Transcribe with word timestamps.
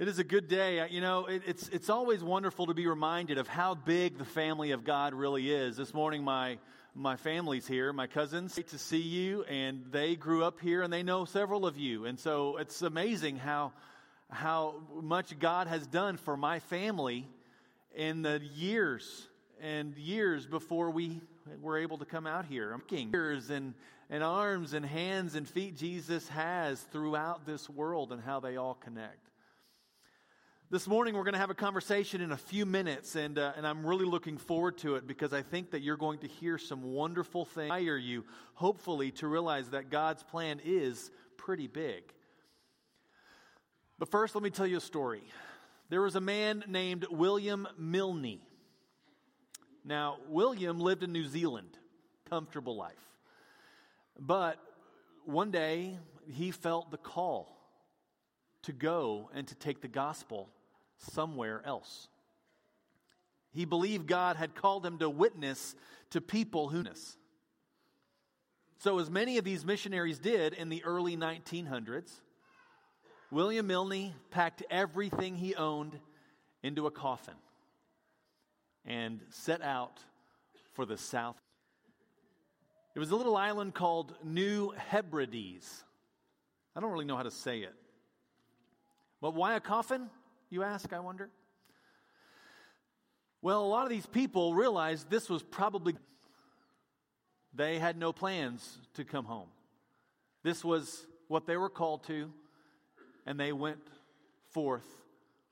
It 0.00 0.08
is 0.08 0.18
a 0.18 0.24
good 0.24 0.48
day. 0.48 0.80
Uh, 0.80 0.86
you 0.86 1.00
know, 1.00 1.26
it, 1.26 1.42
it's, 1.46 1.68
it's 1.68 1.88
always 1.88 2.20
wonderful 2.20 2.66
to 2.66 2.74
be 2.74 2.88
reminded 2.88 3.38
of 3.38 3.46
how 3.46 3.76
big 3.76 4.18
the 4.18 4.24
family 4.24 4.72
of 4.72 4.82
God 4.82 5.14
really 5.14 5.52
is. 5.52 5.76
This 5.76 5.94
morning, 5.94 6.24
my, 6.24 6.58
my 6.96 7.14
family's 7.14 7.64
here, 7.64 7.92
my 7.92 8.08
cousins, 8.08 8.56
great 8.56 8.66
to 8.70 8.78
see 8.78 9.00
you, 9.00 9.44
and 9.44 9.84
they 9.92 10.16
grew 10.16 10.42
up 10.42 10.58
here 10.58 10.82
and 10.82 10.92
they 10.92 11.04
know 11.04 11.24
several 11.26 11.64
of 11.64 11.78
you. 11.78 12.06
And 12.06 12.18
so 12.18 12.56
it's 12.56 12.82
amazing 12.82 13.36
how, 13.36 13.72
how 14.30 14.82
much 15.00 15.38
God 15.38 15.68
has 15.68 15.86
done 15.86 16.16
for 16.16 16.36
my 16.36 16.58
family 16.58 17.28
in 17.94 18.22
the 18.22 18.40
years 18.52 19.28
and 19.60 19.96
years 19.96 20.44
before 20.44 20.90
we 20.90 21.20
were 21.62 21.78
able 21.78 21.98
to 21.98 22.04
come 22.04 22.26
out 22.26 22.46
here. 22.46 22.76
Years 23.12 23.48
and, 23.50 23.74
and 24.10 24.24
arms 24.24 24.72
and 24.72 24.84
hands 24.84 25.36
and 25.36 25.48
feet 25.48 25.76
Jesus 25.76 26.26
has 26.30 26.80
throughout 26.80 27.46
this 27.46 27.70
world 27.70 28.10
and 28.10 28.20
how 28.20 28.40
they 28.40 28.56
all 28.56 28.74
connect. 28.74 29.30
This 30.74 30.88
morning, 30.88 31.14
we're 31.14 31.22
going 31.22 31.34
to 31.34 31.38
have 31.38 31.50
a 31.50 31.54
conversation 31.54 32.20
in 32.20 32.32
a 32.32 32.36
few 32.36 32.66
minutes, 32.66 33.14
and, 33.14 33.38
uh, 33.38 33.52
and 33.56 33.64
I'm 33.64 33.86
really 33.86 34.04
looking 34.04 34.36
forward 34.36 34.76
to 34.78 34.96
it 34.96 35.06
because 35.06 35.32
I 35.32 35.40
think 35.40 35.70
that 35.70 35.82
you're 35.82 35.96
going 35.96 36.18
to 36.18 36.26
hear 36.26 36.58
some 36.58 36.82
wonderful 36.82 37.44
things. 37.44 37.70
I 37.70 37.76
Inspire 37.76 37.96
you, 37.96 38.24
hopefully, 38.54 39.12
to 39.12 39.28
realize 39.28 39.68
that 39.68 39.88
God's 39.88 40.24
plan 40.24 40.60
is 40.64 41.12
pretty 41.36 41.68
big. 41.68 42.02
But 44.00 44.10
first, 44.10 44.34
let 44.34 44.42
me 44.42 44.50
tell 44.50 44.66
you 44.66 44.78
a 44.78 44.80
story. 44.80 45.22
There 45.90 46.02
was 46.02 46.16
a 46.16 46.20
man 46.20 46.64
named 46.66 47.06
William 47.08 47.68
Milne. 47.78 48.40
Now, 49.84 50.16
William 50.28 50.80
lived 50.80 51.04
in 51.04 51.12
New 51.12 51.28
Zealand, 51.28 51.78
comfortable 52.28 52.74
life. 52.74 52.94
But 54.18 54.58
one 55.24 55.52
day, 55.52 56.00
he 56.32 56.50
felt 56.50 56.90
the 56.90 56.98
call 56.98 57.56
to 58.62 58.72
go 58.72 59.30
and 59.32 59.46
to 59.46 59.54
take 59.54 59.80
the 59.80 59.86
gospel 59.86 60.48
somewhere 61.12 61.62
else. 61.64 62.08
He 63.52 63.64
believed 63.64 64.06
God 64.06 64.36
had 64.36 64.54
called 64.54 64.84
him 64.84 64.98
to 64.98 65.08
witness 65.08 65.74
to 66.10 66.20
people 66.20 66.68
who. 66.68 66.84
So, 68.78 68.98
as 68.98 69.08
many 69.08 69.38
of 69.38 69.44
these 69.44 69.64
missionaries 69.64 70.18
did 70.18 70.52
in 70.52 70.68
the 70.68 70.84
early 70.84 71.16
1900s, 71.16 72.10
William 73.30 73.66
Milne 73.66 74.12
packed 74.30 74.62
everything 74.70 75.36
he 75.36 75.54
owned 75.54 75.98
into 76.62 76.86
a 76.86 76.90
coffin 76.90 77.34
and 78.84 79.20
set 79.30 79.62
out 79.62 80.00
for 80.74 80.84
the 80.84 80.96
south. 80.96 81.36
It 82.94 82.98
was 82.98 83.10
a 83.10 83.16
little 83.16 83.36
island 83.36 83.74
called 83.74 84.14
New 84.22 84.70
Hebrides. 84.70 85.84
I 86.76 86.80
don't 86.80 86.92
really 86.92 87.04
know 87.04 87.16
how 87.16 87.22
to 87.22 87.30
say 87.30 87.60
it. 87.60 87.74
But 89.20 89.34
why 89.34 89.54
a 89.54 89.60
coffin? 89.60 90.10
You 90.54 90.62
ask, 90.62 90.92
I 90.92 91.00
wonder? 91.00 91.28
Well, 93.42 93.62
a 93.62 93.66
lot 93.66 93.82
of 93.82 93.90
these 93.90 94.06
people 94.06 94.54
realized 94.54 95.10
this 95.10 95.28
was 95.28 95.42
probably, 95.42 95.96
they 97.52 97.78
had 97.78 97.98
no 97.98 98.12
plans 98.12 98.78
to 98.94 99.04
come 99.04 99.24
home. 99.24 99.48
This 100.42 100.64
was 100.64 101.06
what 101.28 101.46
they 101.46 101.56
were 101.56 101.68
called 101.68 102.04
to, 102.04 102.30
and 103.26 103.38
they 103.38 103.52
went 103.52 103.80
forth 104.52 104.86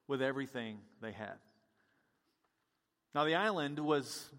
with 0.07 0.23
everything 0.23 0.79
they 1.03 1.13
had. 1.13 1.35
Now, 3.15 3.25
the 3.25 3.35
island 3.35 3.79
was, 3.79 4.31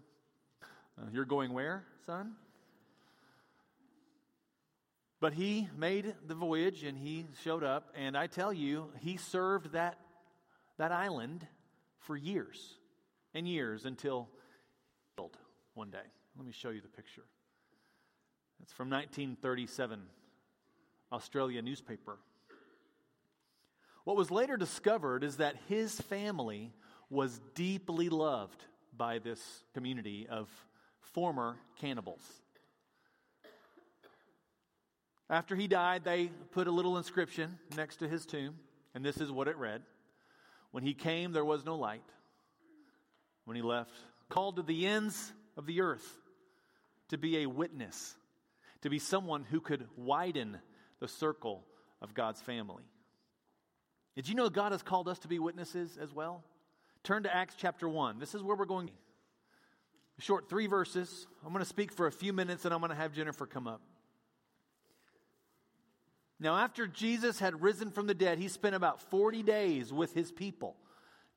uh, 0.98 1.02
you're 1.12 1.24
going 1.24 1.52
where, 1.52 1.84
son? 2.06 2.32
But 5.20 5.34
he 5.34 5.68
made 5.76 6.14
the 6.26 6.34
voyage 6.34 6.84
and 6.84 6.98
he 6.98 7.26
showed 7.42 7.62
up, 7.62 7.94
and 7.94 8.16
I 8.16 8.26
tell 8.26 8.52
you, 8.52 8.90
he 9.00 9.16
served 9.16 9.72
that 9.72 9.98
that 10.78 10.92
island 10.92 11.46
for 11.98 12.16
years 12.16 12.74
and 13.34 13.48
years 13.48 13.84
until 13.84 14.28
built 15.16 15.36
one 15.74 15.90
day. 15.90 15.98
Let 16.36 16.46
me 16.46 16.52
show 16.52 16.70
you 16.70 16.80
the 16.80 16.88
picture. 16.88 17.24
It's 18.62 18.72
from 18.72 18.90
1937, 18.90 20.00
Australia 21.12 21.62
newspaper. 21.62 22.18
What 24.04 24.16
was 24.16 24.30
later 24.30 24.56
discovered 24.56 25.24
is 25.24 25.36
that 25.38 25.56
his 25.68 26.00
family 26.00 26.72
was 27.10 27.40
deeply 27.54 28.08
loved 28.08 28.64
by 28.96 29.18
this 29.18 29.64
community 29.72 30.26
of 30.28 30.48
former 31.00 31.56
cannibals. 31.80 32.22
After 35.30 35.56
he 35.56 35.66
died, 35.66 36.04
they 36.04 36.30
put 36.52 36.66
a 36.66 36.70
little 36.70 36.98
inscription 36.98 37.58
next 37.76 37.96
to 37.96 38.08
his 38.08 38.26
tomb, 38.26 38.56
and 38.94 39.04
this 39.04 39.18
is 39.18 39.32
what 39.32 39.48
it 39.48 39.56
read 39.56 39.82
when 40.74 40.82
he 40.82 40.92
came, 40.92 41.30
there 41.30 41.44
was 41.44 41.64
no 41.64 41.76
light. 41.76 42.02
When 43.44 43.54
he 43.54 43.62
left, 43.62 43.92
called 44.28 44.56
to 44.56 44.62
the 44.62 44.88
ends 44.88 45.32
of 45.56 45.66
the 45.66 45.82
earth 45.82 46.04
to 47.10 47.16
be 47.16 47.38
a 47.38 47.46
witness, 47.46 48.16
to 48.82 48.90
be 48.90 48.98
someone 48.98 49.44
who 49.44 49.60
could 49.60 49.86
widen 49.96 50.58
the 50.98 51.06
circle 51.06 51.64
of 52.02 52.12
God's 52.12 52.40
family. 52.40 52.82
Did 54.16 54.28
you 54.28 54.34
know 54.34 54.48
God 54.48 54.72
has 54.72 54.82
called 54.82 55.06
us 55.06 55.20
to 55.20 55.28
be 55.28 55.38
witnesses 55.38 55.96
as 55.96 56.12
well? 56.12 56.42
Turn 57.04 57.22
to 57.22 57.32
Acts 57.32 57.54
chapter 57.56 57.88
1. 57.88 58.18
This 58.18 58.34
is 58.34 58.42
where 58.42 58.56
we're 58.56 58.64
going. 58.64 58.90
Short 60.18 60.48
three 60.48 60.66
verses. 60.66 61.28
I'm 61.46 61.52
going 61.52 61.62
to 61.62 61.68
speak 61.68 61.92
for 61.92 62.08
a 62.08 62.12
few 62.12 62.32
minutes 62.32 62.64
and 62.64 62.74
I'm 62.74 62.80
going 62.80 62.90
to 62.90 62.96
have 62.96 63.12
Jennifer 63.12 63.46
come 63.46 63.68
up. 63.68 63.80
Now, 66.44 66.56
after 66.56 66.86
Jesus 66.86 67.38
had 67.38 67.62
risen 67.62 67.90
from 67.90 68.06
the 68.06 68.12
dead, 68.12 68.38
he 68.38 68.48
spent 68.48 68.74
about 68.74 69.00
40 69.00 69.42
days 69.42 69.90
with 69.90 70.12
his 70.12 70.30
people, 70.30 70.76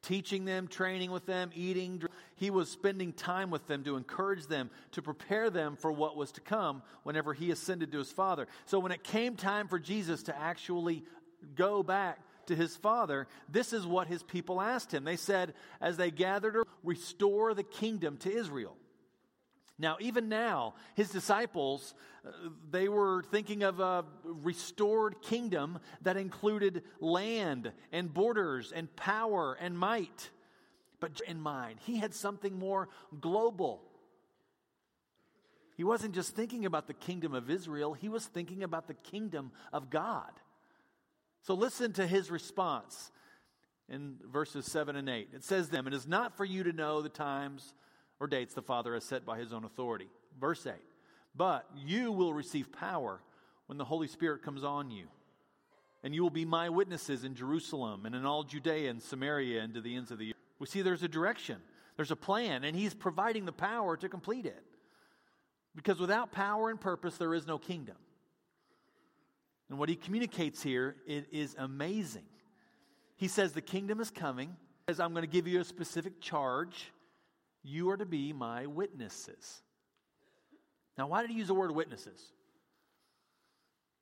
teaching 0.01 0.43
them, 0.43 0.67
training 0.67 1.11
with 1.11 1.25
them, 1.25 1.49
eating. 1.55 2.03
He 2.35 2.49
was 2.49 2.69
spending 2.69 3.13
time 3.13 3.49
with 3.49 3.65
them 3.67 3.85
to 3.85 3.95
encourage 3.95 4.47
them, 4.47 4.69
to 4.91 5.01
prepare 5.01 5.49
them 5.49 5.77
for 5.77 5.93
what 5.93 6.17
was 6.17 6.33
to 6.33 6.41
come 6.41 6.83
whenever 7.03 7.33
he 7.33 7.51
ascended 7.51 7.93
to 7.93 7.99
his 7.99 8.11
Father. 8.11 8.49
So, 8.65 8.79
when 8.79 8.91
it 8.91 9.01
came 9.01 9.37
time 9.37 9.69
for 9.69 9.79
Jesus 9.79 10.23
to 10.23 10.37
actually 10.37 11.05
go 11.55 11.83
back 11.83 12.19
to 12.47 12.55
his 12.57 12.75
Father, 12.75 13.29
this 13.47 13.71
is 13.71 13.87
what 13.87 14.07
his 14.07 14.23
people 14.23 14.59
asked 14.59 14.93
him. 14.93 15.05
They 15.05 15.15
said, 15.15 15.53
as 15.79 15.95
they 15.95 16.11
gathered, 16.11 16.67
restore 16.83 17.53
the 17.53 17.63
kingdom 17.63 18.17
to 18.17 18.29
Israel. 18.29 18.75
Now, 19.79 19.97
even 19.99 20.27
now, 20.27 20.73
his 20.95 21.09
disciples, 21.09 21.93
uh, 22.25 22.31
they 22.71 22.89
were 22.89 23.23
thinking 23.29 23.63
of 23.63 23.79
a 23.79 24.05
restored 24.23 25.21
kingdom 25.21 25.79
that 26.01 26.17
included 26.17 26.83
land 26.99 27.71
and 27.91 28.11
borders 28.11 28.71
and 28.71 28.93
power 28.95 29.55
and 29.59 29.77
might. 29.77 30.31
But 30.99 31.21
in 31.27 31.39
mind, 31.39 31.77
he 31.81 31.97
had 31.97 32.15
something 32.15 32.57
more 32.57 32.89
global. 33.21 33.83
He 35.75 35.83
wasn't 35.83 36.15
just 36.15 36.35
thinking 36.35 36.65
about 36.65 36.87
the 36.87 36.95
kingdom 36.95 37.35
of 37.35 37.51
Israel, 37.51 37.93
he 37.93 38.09
was 38.09 38.25
thinking 38.25 38.63
about 38.63 38.87
the 38.87 38.95
kingdom 38.95 39.51
of 39.71 39.91
God. 39.91 40.31
So 41.43 41.53
listen 41.53 41.93
to 41.93 42.07
his 42.07 42.31
response 42.31 43.11
in 43.87 44.15
verses 44.25 44.65
7 44.65 44.95
and 44.95 45.07
8. 45.07 45.29
It 45.33 45.43
says, 45.43 45.69
Them, 45.69 45.85
it 45.87 45.93
is 45.93 46.07
not 46.07 46.35
for 46.35 46.43
you 46.43 46.63
to 46.63 46.73
know 46.73 47.01
the 47.01 47.09
times 47.09 47.73
or 48.19 48.27
dates 48.27 48.53
the 48.53 48.61
Father 48.61 48.93
has 48.93 49.03
set 49.03 49.25
by 49.25 49.37
his 49.37 49.53
own 49.53 49.63
authority. 49.63 50.07
Verse 50.39 50.65
8 50.65 50.73
But 51.35 51.65
you 51.75 52.11
will 52.11 52.33
receive 52.33 52.71
power 52.71 53.21
when 53.67 53.77
the 53.77 53.85
Holy 53.85 54.07
Spirit 54.07 54.43
comes 54.43 54.63
on 54.63 54.89
you. 54.91 55.07
And 56.03 56.13
you 56.13 56.21
will 56.21 56.29
be 56.29 56.45
my 56.45 56.69
witnesses 56.69 57.23
in 57.23 57.35
Jerusalem 57.35 58.05
and 58.05 58.15
in 58.15 58.25
all 58.25 58.43
Judea 58.43 58.89
and 58.89 59.01
Samaria 59.01 59.61
and 59.61 59.73
to 59.73 59.81
the 59.81 59.95
ends 59.95 60.11
of 60.11 60.19
the 60.19 60.29
earth. 60.29 60.35
We 60.59 60.67
see 60.67 60.81
there's 60.81 61.03
a 61.03 61.07
direction, 61.07 61.57
there's 61.95 62.11
a 62.11 62.15
plan, 62.15 62.63
and 62.63 62.75
he's 62.75 62.93
providing 62.93 63.45
the 63.45 63.51
power 63.51 63.97
to 63.97 64.07
complete 64.07 64.45
it. 64.45 64.63
Because 65.75 65.99
without 65.99 66.31
power 66.31 66.69
and 66.69 66.79
purpose, 66.79 67.17
there 67.17 67.33
is 67.33 67.45
no 67.45 67.57
kingdom. 67.57 67.97
And 69.69 69.77
what 69.77 69.89
he 69.89 69.95
communicates 69.95 70.63
here 70.63 70.95
it 71.05 71.27
is 71.31 71.55
amazing. 71.57 72.23
He 73.17 73.27
says, 73.27 73.51
The 73.51 73.61
kingdom 73.61 73.99
is 73.99 74.09
coming. 74.09 74.55
As 74.87 75.01
I'm 75.01 75.11
going 75.11 75.23
to 75.23 75.27
give 75.27 75.47
you 75.47 75.59
a 75.59 75.65
specific 75.65 76.21
charge 76.21 76.93
you 77.63 77.89
are 77.89 77.97
to 77.97 78.05
be 78.05 78.33
my 78.33 78.65
witnesses. 78.65 79.61
Now, 80.97 81.07
why 81.07 81.21
did 81.21 81.31
he 81.31 81.37
use 81.37 81.47
the 81.47 81.53
word 81.53 81.71
witnesses? 81.71 82.19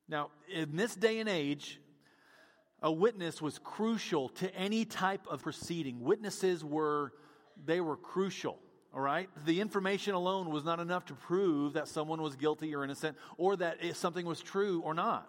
Now, 0.07 0.29
in 0.53 0.75
this 0.75 0.95
day 0.95 1.19
and 1.19 1.27
age, 1.27 1.79
a 2.81 2.91
witness 2.91 3.41
was 3.41 3.57
crucial 3.57 4.29
to 4.29 4.53
any 4.55 4.85
type 4.85 5.25
of 5.27 5.41
proceeding. 5.41 6.01
Witnesses 6.01 6.63
were 6.63 7.13
they 7.63 7.81
were 7.81 7.95
crucial, 7.95 8.59
all 8.93 9.01
right? 9.01 9.29
The 9.45 9.61
information 9.61 10.13
alone 10.13 10.49
was 10.49 10.63
not 10.63 10.79
enough 10.79 11.05
to 11.05 11.13
prove 11.13 11.73
that 11.73 11.87
someone 11.87 12.21
was 12.21 12.35
guilty 12.35 12.75
or 12.75 12.83
innocent 12.83 13.17
or 13.37 13.55
that 13.55 13.77
something 13.95 14.25
was 14.25 14.41
true 14.41 14.81
or 14.81 14.93
not. 14.93 15.27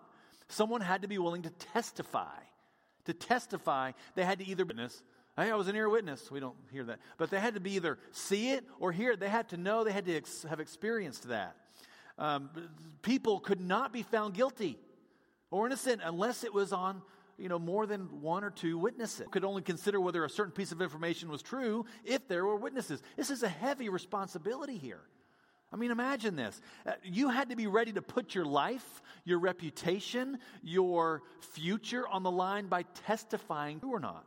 Someone 0.49 0.81
had 0.81 1.02
to 1.02 1.08
be 1.08 1.19
willing 1.19 1.43
to 1.43 1.50
testify. 1.50 2.38
To 3.06 3.14
testify, 3.14 3.93
they 4.17 4.25
had 4.25 4.40
to 4.40 4.46
either 4.46 4.64
witness 4.64 5.02
Hey, 5.36 5.50
I 5.50 5.54
was 5.54 5.68
an 5.68 5.76
ear 5.76 5.88
witness. 5.88 6.30
We 6.30 6.40
don't 6.40 6.56
hear 6.72 6.84
that. 6.84 6.98
But 7.18 7.30
they 7.30 7.38
had 7.38 7.54
to 7.54 7.60
be 7.60 7.72
either 7.72 7.98
see 8.10 8.52
it 8.52 8.64
or 8.80 8.90
hear 8.90 9.12
it. 9.12 9.20
They 9.20 9.28
had 9.28 9.50
to 9.50 9.58
know, 9.58 9.84
they 9.84 9.92
had 9.92 10.06
to 10.06 10.16
ex- 10.16 10.44
have 10.48 10.60
experienced 10.60 11.28
that. 11.28 11.56
Um, 12.18 12.48
people 13.02 13.40
could 13.40 13.60
not 13.60 13.92
be 13.92 14.02
found 14.02 14.32
guilty 14.32 14.78
or 15.50 15.66
innocent 15.66 16.00
unless 16.02 16.42
it 16.42 16.54
was 16.54 16.72
on 16.72 17.02
you 17.38 17.50
know, 17.50 17.58
more 17.58 17.86
than 17.86 18.22
one 18.22 18.44
or 18.44 18.50
two 18.50 18.78
witnesses. 18.78 19.26
Could 19.30 19.44
only 19.44 19.60
consider 19.60 20.00
whether 20.00 20.24
a 20.24 20.30
certain 20.30 20.52
piece 20.52 20.72
of 20.72 20.80
information 20.80 21.28
was 21.28 21.42
true 21.42 21.84
if 22.02 22.26
there 22.28 22.46
were 22.46 22.56
witnesses. 22.56 23.02
This 23.16 23.30
is 23.30 23.42
a 23.42 23.48
heavy 23.48 23.90
responsibility 23.90 24.78
here. 24.78 25.02
I 25.70 25.76
mean, 25.76 25.90
imagine 25.90 26.36
this. 26.36 26.58
Uh, 26.86 26.92
you 27.02 27.28
had 27.28 27.50
to 27.50 27.56
be 27.56 27.66
ready 27.66 27.92
to 27.92 28.00
put 28.00 28.34
your 28.34 28.44
life, 28.44 29.02
your 29.24 29.38
reputation, 29.38 30.38
your 30.62 31.22
future 31.40 32.06
on 32.08 32.22
the 32.22 32.30
line 32.30 32.68
by 32.68 32.84
testifying 33.04 33.82
or 33.86 34.00
not. 34.00 34.24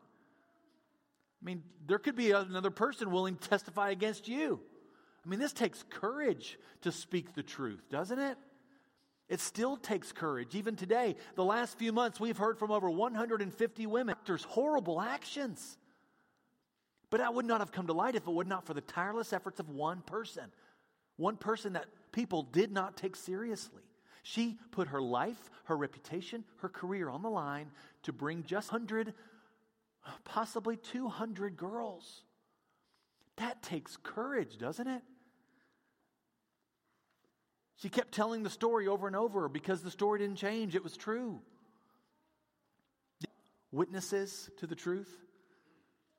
I 1.42 1.46
mean, 1.46 1.64
there 1.88 2.00
could 2.00 2.16
be 2.16 2.32
another 2.32 2.72
person 2.72 3.12
willing 3.12 3.36
to 3.38 3.50
testify 3.50 3.92
against 3.92 4.28
you. 4.28 4.60
I 5.26 5.30
mean, 5.30 5.40
this 5.40 5.54
takes 5.54 5.84
courage 5.90 6.58
to 6.82 6.92
speak 6.92 7.34
the 7.34 7.44
truth, 7.44 7.82
doesn't 7.90 8.20
it? 8.20 8.38
It 9.30 9.40
still 9.40 9.78
takes 9.78 10.12
courage. 10.12 10.56
Even 10.56 10.76
today, 10.76 11.16
the 11.36 11.46
last 11.46 11.78
few 11.78 11.94
months, 11.94 12.20
we've 12.20 12.38
heard 12.38 12.58
from 12.58 12.72
over 12.72 12.90
150 12.90 13.86
women. 13.86 14.16
There's 14.26 14.44
horrible 14.44 15.00
actions. 15.00 15.78
But 17.12 17.20
that 17.20 17.34
would 17.34 17.46
not 17.46 17.60
have 17.60 17.72
come 17.72 17.88
to 17.88 17.94
light 17.94 18.16
if 18.16 18.28
it 18.28 18.32
would 18.32 18.48
not 18.48 18.66
for 18.66 18.74
the 18.74 18.82
tireless 18.82 19.32
efforts 19.32 19.60
of 19.60 19.70
one 19.70 20.02
person. 20.02 20.46
One 21.18 21.38
person 21.38 21.74
that 21.74 21.86
people 22.12 22.44
did 22.44 22.72
not 22.72 22.98
take 22.98 23.16
seriously. 23.16 23.84
She 24.24 24.58
put 24.72 24.90
her 24.90 25.02
life, 25.02 25.50
her 25.66 25.78
reputation, 25.78 26.44
her 26.58 26.70
career 26.70 27.10
on 27.10 27.22
the 27.22 27.30
line 27.30 27.72
to 28.04 28.14
bring 28.14 28.44
just 28.44 28.72
100, 28.72 29.14
possibly 30.24 30.78
200 30.78 31.58
girls. 31.58 32.24
That 33.38 33.62
takes 33.62 33.98
courage, 33.98 34.58
doesn't 34.58 34.88
it? 34.88 35.02
She 37.78 37.90
kept 37.90 38.12
telling 38.12 38.44
the 38.44 38.50
story 38.50 38.88
over 38.88 39.08
and 39.08 39.16
over 39.16 39.48
because 39.48 39.82
the 39.82 39.92
story 39.92 40.20
didn't 40.20 40.36
change. 40.36 40.76
It 40.76 40.84
was 40.84 40.98
true. 40.98 41.40
Witnesses 43.72 44.50
to 44.58 44.68
the 44.68 44.76
truth. 44.76 45.10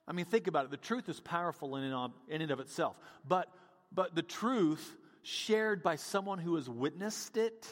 I 0.09 0.13
mean, 0.13 0.25
think 0.25 0.47
about 0.47 0.65
it. 0.65 0.71
The 0.71 0.79
truth 0.79 1.09
is 1.09 1.21
powerful 1.21 1.77
in 1.77 1.83
and 1.85 2.51
of 2.51 2.61
itself. 2.61 2.97
But 3.29 3.49
but 3.93 4.15
the 4.15 4.23
truth 4.23 4.97
shared 5.23 5.83
by 5.83 5.97
someone 5.97 6.39
who 6.39 6.55
has 6.55 6.69
witnessed 6.69 7.37
it 7.37 7.67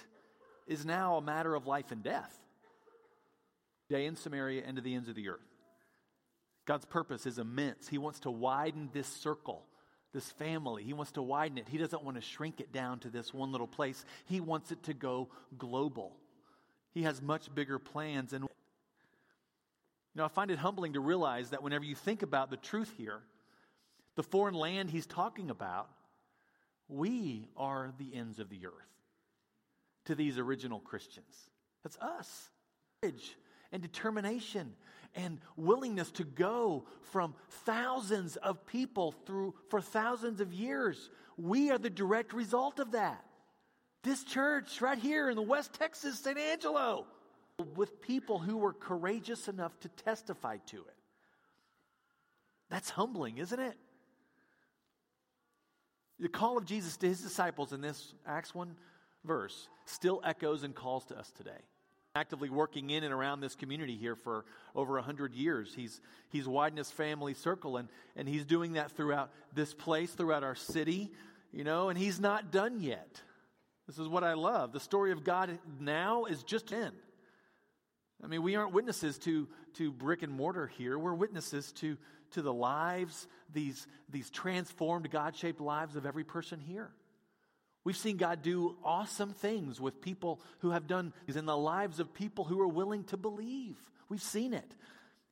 is 0.67 0.85
now 0.85 1.17
a 1.17 1.23
matter 1.23 1.55
of 1.55 1.67
life 1.67 1.93
and 1.93 2.03
death. 2.03 2.37
Day 3.88 4.05
in 4.05 4.17
Samaria 4.17 4.64
and 4.67 4.76
to 4.76 4.82
the 4.82 4.94
ends 4.94 5.09
of 5.09 5.14
the 5.14 5.29
earth. 5.29 5.48
God's 6.69 6.85
purpose 6.85 7.25
is 7.25 7.38
immense. 7.38 7.88
He 7.88 7.97
wants 7.97 8.20
to 8.20 8.31
widen 8.31 8.91
this 8.93 9.06
circle, 9.06 9.65
this 10.12 10.31
family. 10.32 10.82
He 10.85 10.93
wants 10.93 11.12
to 11.12 11.23
widen 11.23 11.56
it. 11.56 11.67
He 11.67 11.79
doesn't 11.79 12.05
want 12.05 12.19
to 12.19 12.20
shrink 12.20 12.61
it 12.61 12.75
down 12.75 12.99
to 13.00 13.09
this 13.09 13.32
one 13.32 13.53
little 13.53 13.67
place. 13.67 14.05
He 14.26 14.38
wants 14.38 14.70
it 14.70 14.82
to 14.82 14.93
go 14.93 15.31
global. 15.56 16.12
He 16.93 17.05
has 17.05 17.23
much 17.23 17.55
bigger 17.55 17.79
plans. 17.79 18.35
And 18.35 18.44
you 18.44 18.50
know, 20.15 20.26
I 20.26 20.29
find 20.29 20.50
it 20.50 20.59
humbling 20.59 20.93
to 20.93 21.00
realize 21.00 21.50
that 21.50 21.62
whenever 21.62 21.87
you 21.87 21.94
think 21.94 22.20
about 22.23 22.50
the 22.50 22.59
truth 22.59 22.93
here, 22.99 23.21
the 24.17 24.23
foreign 24.23 24.53
land 24.55 24.91
he's 24.91 25.06
talking 25.06 25.49
about 25.49 25.88
we 26.87 27.49
are 27.56 27.94
the 27.99 28.14
ends 28.14 28.41
of 28.41 28.50
the 28.50 28.67
earth 28.67 28.73
to 30.05 30.14
these 30.14 30.37
original 30.37 30.81
Christians. 30.81 31.35
That's 31.82 31.97
us. 31.97 32.50
And 33.73 33.81
determination 33.81 34.75
and 35.15 35.41
willingness 35.57 36.11
to 36.13 36.25
go 36.25 36.85
from 37.01 37.35
thousands 37.65 38.37
of 38.37 38.67
people 38.67 39.13
through 39.27 39.55
for 39.69 39.81
thousands 39.81 40.41
of 40.41 40.53
years. 40.53 41.11
We 41.37 41.71
are 41.71 41.79
the 41.79 41.91
direct 41.91 42.33
result 42.33 42.79
of 42.79 42.93
that. 42.93 43.25
This 44.03 44.25
church 44.25 44.81
right 44.81 44.99
here 44.99 45.29
in 45.29 45.37
the 45.37 45.43
West 45.43 45.73
Texas, 45.75 46.21
San 46.21 46.39
Angelo, 46.39 47.07
with 47.75 48.01
people 48.01 48.39
who 48.39 48.57
were 48.57 48.73
courageous 48.73 49.49
enough 49.49 49.79
to 49.81 49.89
testify 49.89 50.59
to 50.67 50.77
it. 50.77 50.95
That's 52.71 52.91
humbling, 52.91 53.39
isn't 53.39 53.59
it? 53.59 53.77
The 56.21 56.29
call 56.29 56.59
of 56.59 56.65
Jesus 56.65 56.97
to 56.99 57.09
his 57.09 57.21
disciples 57.21 57.73
in 57.73 57.81
this 57.81 58.15
Acts 58.27 58.55
1 58.55 58.75
verse 59.25 59.69
still 59.85 60.21
echoes 60.25 60.63
and 60.63 60.75
calls 60.75 61.05
to 61.07 61.19
us 61.19 61.31
today. 61.31 61.63
Actively 62.15 62.51
working 62.51 62.91
in 62.91 63.05
and 63.05 63.13
around 63.13 63.41
this 63.41 63.55
community 63.55 63.97
here 63.97 64.17
for 64.17 64.45
over 64.75 64.95
100 64.95 65.35
years. 65.35 65.73
He's, 65.75 66.01
he's 66.31 66.49
widened 66.49 66.79
his 66.79 66.91
family 66.91 67.35
circle, 67.35 67.77
and, 67.77 67.89
and 68.17 68.29
he's 68.29 68.45
doing 68.45 68.73
that 68.73 68.91
throughout 68.93 69.31
this 69.55 69.75
place, 69.75 70.11
throughout 70.11 70.43
our 70.43 70.55
city, 70.55 71.11
you 71.53 71.65
know, 71.65 71.89
and 71.89 71.99
he's 71.99 72.19
not 72.19 72.51
done 72.51 72.81
yet. 72.81 73.21
This 73.87 73.99
is 73.99 74.09
what 74.09 74.25
I 74.25 74.35
love. 74.35 74.73
The 74.73 74.81
story 74.81 75.13
of 75.13 75.25
God 75.25 75.59
now 75.81 76.25
is 76.27 76.43
just 76.43 76.73
in. 76.73 76.93
I 78.23 78.27
mean, 78.27 78.43
we 78.43 78.57
aren't 78.57 78.73
witnesses 78.73 79.19
to, 79.19 79.49
to 79.75 79.93
brick 79.93 80.23
and 80.23 80.33
mortar 80.33 80.67
here. 80.67 80.99
We're 80.99 81.15
witnesses 81.15 81.73
to, 81.75 81.97
to 82.33 82.43
the 82.43 82.53
lives, 82.53 83.27
these, 83.53 83.87
these 84.11 84.29
transformed, 84.31 85.11
God 85.11 85.37
shaped 85.37 85.61
lives 85.61 85.97
of 85.97 86.05
every 86.05 86.25
person 86.25 86.61
here. 86.61 86.91
We've 87.85 87.97
seen 87.97 88.17
God 88.17 88.43
do 88.43 88.77
awesome 88.85 89.33
things 89.33 89.81
with 89.81 90.01
people 90.01 90.41
who 90.61 90.71
have 90.71 90.87
done 90.87 91.13
these 91.27 91.37
in 91.37 91.47
the 91.47 91.57
lives 91.57 92.01
of 92.01 92.13
people 92.13 92.45
who 92.45 92.61
are 92.61 92.69
willing 92.69 93.05
to 93.05 93.17
believe. 93.17 93.77
We've 94.09 94.23
seen 94.23 94.53
it. 94.53 94.75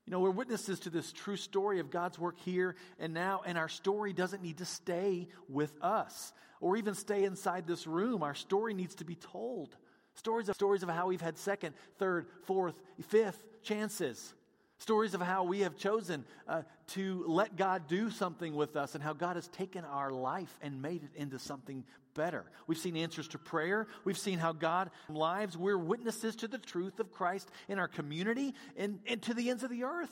You 0.07 0.13
know, 0.13 0.21
we're 0.21 0.31
witnesses 0.31 0.81
to 0.81 0.91
this 0.91 1.13
true 1.13 1.37
story 1.37 1.81
of 1.81 1.91
God's 1.91 2.19
work 2.19 2.39
here 2.39 2.77
and 3.01 3.13
now, 3.13 3.43
and 3.45 3.59
our 3.59 3.69
story 3.69 4.13
doesn't 4.13 4.43
need 4.43 4.59
to 4.59 4.65
stay 4.65 5.27
with 5.49 5.73
us 5.83 6.33
or 6.61 6.77
even 6.77 6.95
stay 6.95 7.25
inside 7.25 7.67
this 7.67 7.87
room. 7.87 8.23
Our 8.23 8.35
story 8.35 8.73
needs 8.73 8.95
to 8.97 9.05
be 9.05 9.17
told. 9.17 9.77
Stories 10.15 10.49
of 10.49 10.55
stories 10.55 10.83
of 10.85 10.89
how 10.89 11.09
we've 11.09 11.21
had 11.21 11.37
second, 11.37 11.75
third, 11.99 12.27
fourth, 12.45 12.81
fifth 13.09 13.45
chances. 13.63 14.33
Stories 14.79 15.15
of 15.15 15.23
how 15.23 15.45
we 15.45 15.61
have 15.61 15.77
chosen 15.77 16.25
uh, 16.47 16.63
to 16.89 17.25
let 17.27 17.57
God 17.57 17.89
do 17.89 18.11
something 18.11 18.55
with 18.55 18.77
us 18.77 18.95
and 18.95 19.03
how 19.03 19.15
God 19.15 19.37
has 19.37 19.49
taken 19.49 19.85
our 19.85 20.11
life 20.11 20.59
and 20.61 20.83
made 20.83 21.03
it 21.03 21.11
into 21.15 21.39
something 21.39 21.83
better. 22.15 22.45
We've 22.67 22.79
seen 22.79 22.97
answers 22.97 23.29
to 23.29 23.39
prayer. 23.39 23.87
We've 24.05 24.19
seen 24.19 24.39
how 24.39 24.53
God 24.53 24.91
lives. 25.09 25.57
We're 25.57 25.79
witnesses 25.79 26.37
to 26.37 26.49
the 26.49 26.59
truth 26.59 27.01
of 27.01 27.11
Christ 27.11 27.51
in 27.69 27.79
our 27.79 27.89
community 27.89 28.55
and, 28.77 28.99
and 29.07 29.23
to 29.23 29.35
the 29.35 29.49
ends 29.49 29.63
of 29.63 29.71
the 29.71 29.85
earth. 29.85 30.11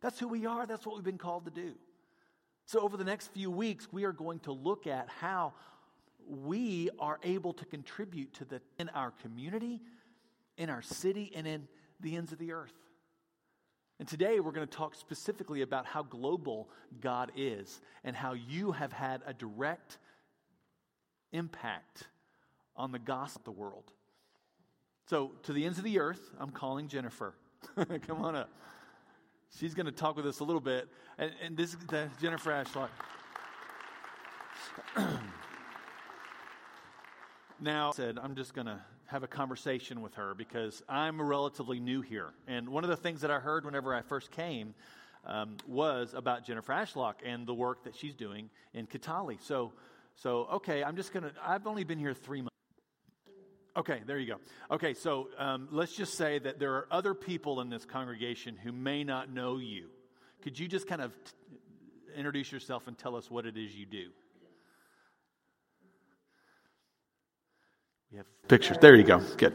That's 0.00 0.18
who 0.18 0.28
we 0.28 0.46
are. 0.46 0.66
That's 0.66 0.86
what 0.86 0.94
we've 0.94 1.04
been 1.04 1.18
called 1.18 1.44
to 1.46 1.50
do. 1.50 1.72
So, 2.66 2.80
over 2.80 2.96
the 2.96 3.04
next 3.04 3.32
few 3.32 3.50
weeks, 3.50 3.88
we 3.90 4.04
are 4.04 4.12
going 4.12 4.38
to 4.40 4.52
look 4.52 4.86
at 4.86 5.08
how 5.20 5.54
we 6.28 6.90
are 7.00 7.18
able 7.24 7.52
to 7.54 7.64
contribute 7.64 8.32
to 8.34 8.44
the 8.44 8.60
in 8.78 8.88
our 8.90 9.10
community, 9.22 9.80
in 10.56 10.70
our 10.70 10.82
city, 10.82 11.32
and 11.34 11.46
in 11.46 11.66
the 11.98 12.16
ends 12.16 12.30
of 12.30 12.38
the 12.38 12.52
earth. 12.52 12.72
And 14.00 14.08
today 14.08 14.40
we're 14.40 14.52
going 14.52 14.66
to 14.66 14.76
talk 14.76 14.94
specifically 14.94 15.60
about 15.60 15.84
how 15.84 16.02
global 16.02 16.70
God 17.02 17.30
is 17.36 17.82
and 18.02 18.16
how 18.16 18.32
you 18.32 18.72
have 18.72 18.94
had 18.94 19.20
a 19.26 19.34
direct 19.34 19.98
impact 21.32 22.04
on 22.74 22.92
the 22.92 22.98
gospel 22.98 23.40
of 23.40 23.44
the 23.44 23.60
world. 23.60 23.92
So, 25.10 25.32
to 25.42 25.52
the 25.52 25.66
ends 25.66 25.76
of 25.76 25.84
the 25.84 26.00
earth, 26.00 26.30
I'm 26.38 26.50
calling 26.50 26.88
Jennifer. 26.88 27.34
Come 28.06 28.24
on 28.24 28.36
up. 28.36 28.48
She's 29.58 29.74
going 29.74 29.84
to 29.84 29.92
talk 29.92 30.16
with 30.16 30.26
us 30.26 30.40
a 30.40 30.44
little 30.44 30.62
bit. 30.62 30.88
And, 31.18 31.32
and 31.44 31.54
this 31.54 31.74
is 31.74 31.80
Jennifer 32.22 32.52
Ashlock. 32.52 32.88
now 37.60 37.92
said 37.92 38.18
i'm 38.22 38.34
just 38.34 38.54
going 38.54 38.66
to 38.66 38.80
have 39.10 39.24
a 39.24 39.26
conversation 39.26 40.02
with 40.02 40.14
her 40.14 40.34
because 40.34 40.82
i'm 40.88 41.20
relatively 41.20 41.80
new 41.80 42.00
here. 42.00 42.30
And 42.46 42.68
one 42.68 42.84
of 42.84 42.90
the 42.90 42.96
things 42.96 43.20
that 43.22 43.30
i 43.30 43.38
heard 43.38 43.64
whenever 43.64 43.92
i 43.94 44.02
first 44.02 44.30
came 44.30 44.74
um, 45.26 45.56
was 45.66 46.14
about 46.14 46.46
jennifer 46.46 46.72
ashlock 46.72 47.14
and 47.24 47.46
the 47.46 47.54
work 47.54 47.84
that 47.84 47.96
she's 47.96 48.14
doing 48.14 48.48
in 48.72 48.86
Kitale. 48.86 49.36
so 49.42 49.72
so 50.14 50.46
okay 50.52 50.84
i'm 50.84 50.96
just 50.96 51.12
going 51.12 51.24
to 51.24 51.32
i've 51.44 51.66
only 51.66 51.84
been 51.84 51.98
here 51.98 52.14
three 52.14 52.40
months. 52.42 52.50
Okay 53.76 54.00
there 54.06 54.18
you 54.18 54.26
go. 54.26 54.36
Okay 54.70 54.94
so 54.94 55.28
um, 55.38 55.68
let's 55.72 55.94
just 55.94 56.14
say 56.14 56.38
that 56.38 56.60
there 56.60 56.74
are 56.74 56.86
other 56.90 57.14
people 57.14 57.60
in 57.60 57.68
this 57.68 57.84
congregation 57.84 58.56
who 58.56 58.72
may 58.72 59.02
not 59.02 59.32
know 59.32 59.58
you. 59.58 59.88
Could 60.42 60.58
you 60.58 60.68
just 60.68 60.86
kind 60.86 61.02
of 61.02 61.12
t- 61.24 61.32
introduce 62.16 62.50
yourself 62.50 62.86
and 62.86 62.96
tell 62.96 63.14
us 63.16 63.30
what 63.30 63.44
it 63.44 63.56
is 63.56 63.74
you 63.74 63.86
do 63.86 64.10
We 68.10 68.16
have 68.18 68.26
pictures. 68.48 68.76
There 68.80 68.96
you 68.96 69.04
go. 69.04 69.20
Good. 69.36 69.54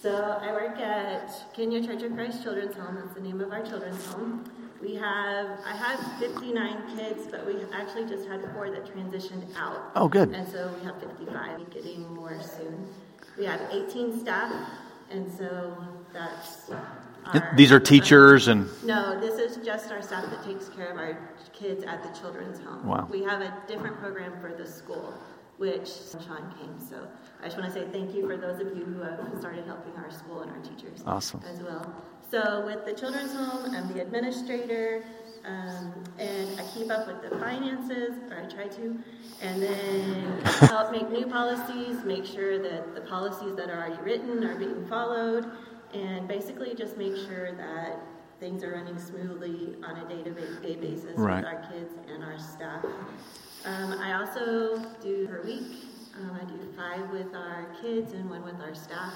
So 0.00 0.38
I 0.40 0.52
work 0.52 0.78
at 0.78 1.52
Kenya 1.54 1.84
Church 1.84 2.02
of 2.02 2.14
Christ 2.14 2.40
Children's 2.40 2.76
Home. 2.76 2.94
That's 2.94 3.14
the 3.14 3.20
name 3.20 3.40
of 3.40 3.50
our 3.50 3.62
children's 3.66 4.04
home. 4.06 4.44
We 4.80 4.94
have 4.94 5.58
I 5.66 5.74
have 5.74 6.20
59 6.20 6.96
kids, 6.96 7.26
but 7.28 7.44
we 7.44 7.56
actually 7.72 8.04
just 8.06 8.28
had 8.28 8.40
four 8.52 8.70
that 8.70 8.84
transitioned 8.86 9.44
out. 9.56 9.90
Oh, 9.96 10.06
good. 10.06 10.32
And 10.32 10.46
so 10.46 10.72
we 10.78 10.84
have 10.84 11.00
55, 11.00 11.70
getting 11.70 12.14
more 12.14 12.40
soon. 12.40 12.86
We 13.36 13.44
have 13.46 13.60
18 13.72 14.20
staff, 14.20 14.52
and 15.10 15.32
so 15.32 15.76
that's. 16.12 16.70
Our, 17.24 17.54
These 17.56 17.72
are 17.72 17.80
teachers 17.80 18.46
and. 18.46 18.68
No, 18.84 19.18
this 19.18 19.40
is 19.40 19.64
just 19.66 19.90
our 19.90 20.00
staff 20.00 20.30
that 20.30 20.44
takes 20.44 20.68
care 20.68 20.92
of 20.92 20.98
our 20.98 21.18
kids 21.52 21.82
at 21.82 22.04
the 22.04 22.20
children's 22.20 22.60
home. 22.60 22.86
Wow. 22.86 23.08
We 23.10 23.24
have 23.24 23.40
a 23.40 23.52
different 23.66 23.98
program 23.98 24.38
for 24.40 24.52
the 24.52 24.64
school 24.64 25.12
which 25.58 25.88
Sean 26.12 26.52
came. 26.58 26.78
So 26.78 27.06
I 27.40 27.44
just 27.46 27.58
want 27.58 27.72
to 27.72 27.80
say 27.80 27.86
thank 27.90 28.14
you 28.14 28.26
for 28.26 28.36
those 28.36 28.60
of 28.60 28.76
you 28.76 28.84
who 28.84 29.00
have 29.00 29.20
started 29.38 29.64
helping 29.66 29.94
our 29.94 30.10
school 30.10 30.40
and 30.40 30.50
our 30.50 30.58
teachers 30.60 31.02
Awesome. 31.06 31.42
as 31.50 31.62
well. 31.62 31.94
So 32.30 32.64
with 32.66 32.84
the 32.84 32.92
children's 32.92 33.32
home, 33.32 33.74
I'm 33.74 33.92
the 33.92 34.00
administrator, 34.02 35.04
um, 35.44 35.94
and 36.18 36.60
I 36.60 36.64
keep 36.74 36.90
up 36.90 37.06
with 37.06 37.22
the 37.30 37.38
finances, 37.38 38.18
or 38.30 38.42
I 38.44 38.46
try 38.48 38.66
to, 38.66 38.98
and 39.42 39.62
then 39.62 40.40
help 40.68 40.90
make 40.90 41.08
new 41.10 41.26
policies, 41.26 42.02
make 42.04 42.26
sure 42.26 42.58
that 42.58 42.94
the 42.96 43.02
policies 43.02 43.54
that 43.56 43.70
are 43.70 43.78
already 43.86 44.02
written 44.02 44.42
are 44.44 44.56
being 44.58 44.84
followed, 44.88 45.46
and 45.94 46.26
basically 46.26 46.74
just 46.74 46.96
make 46.96 47.14
sure 47.28 47.52
that 47.52 48.00
things 48.40 48.64
are 48.64 48.72
running 48.72 48.98
smoothly 48.98 49.76
on 49.84 49.96
a 49.98 50.08
day-to-day 50.08 50.76
basis 50.76 51.16
Right. 51.16 51.36
with 51.36 51.44
our 51.46 51.62
kids 51.70 51.94
and 52.12 52.24
our 52.24 52.38
staff. 52.38 52.84
Um, 53.66 53.98
I 54.00 54.14
also 54.14 54.78
do 55.02 55.26
per 55.26 55.42
week. 55.42 55.84
Um, 56.14 56.38
I 56.40 56.44
do 56.44 56.54
five 56.76 57.10
with 57.10 57.34
our 57.34 57.66
kids 57.82 58.12
and 58.12 58.30
one 58.30 58.44
with 58.44 58.60
our 58.60 58.76
staff. 58.76 59.12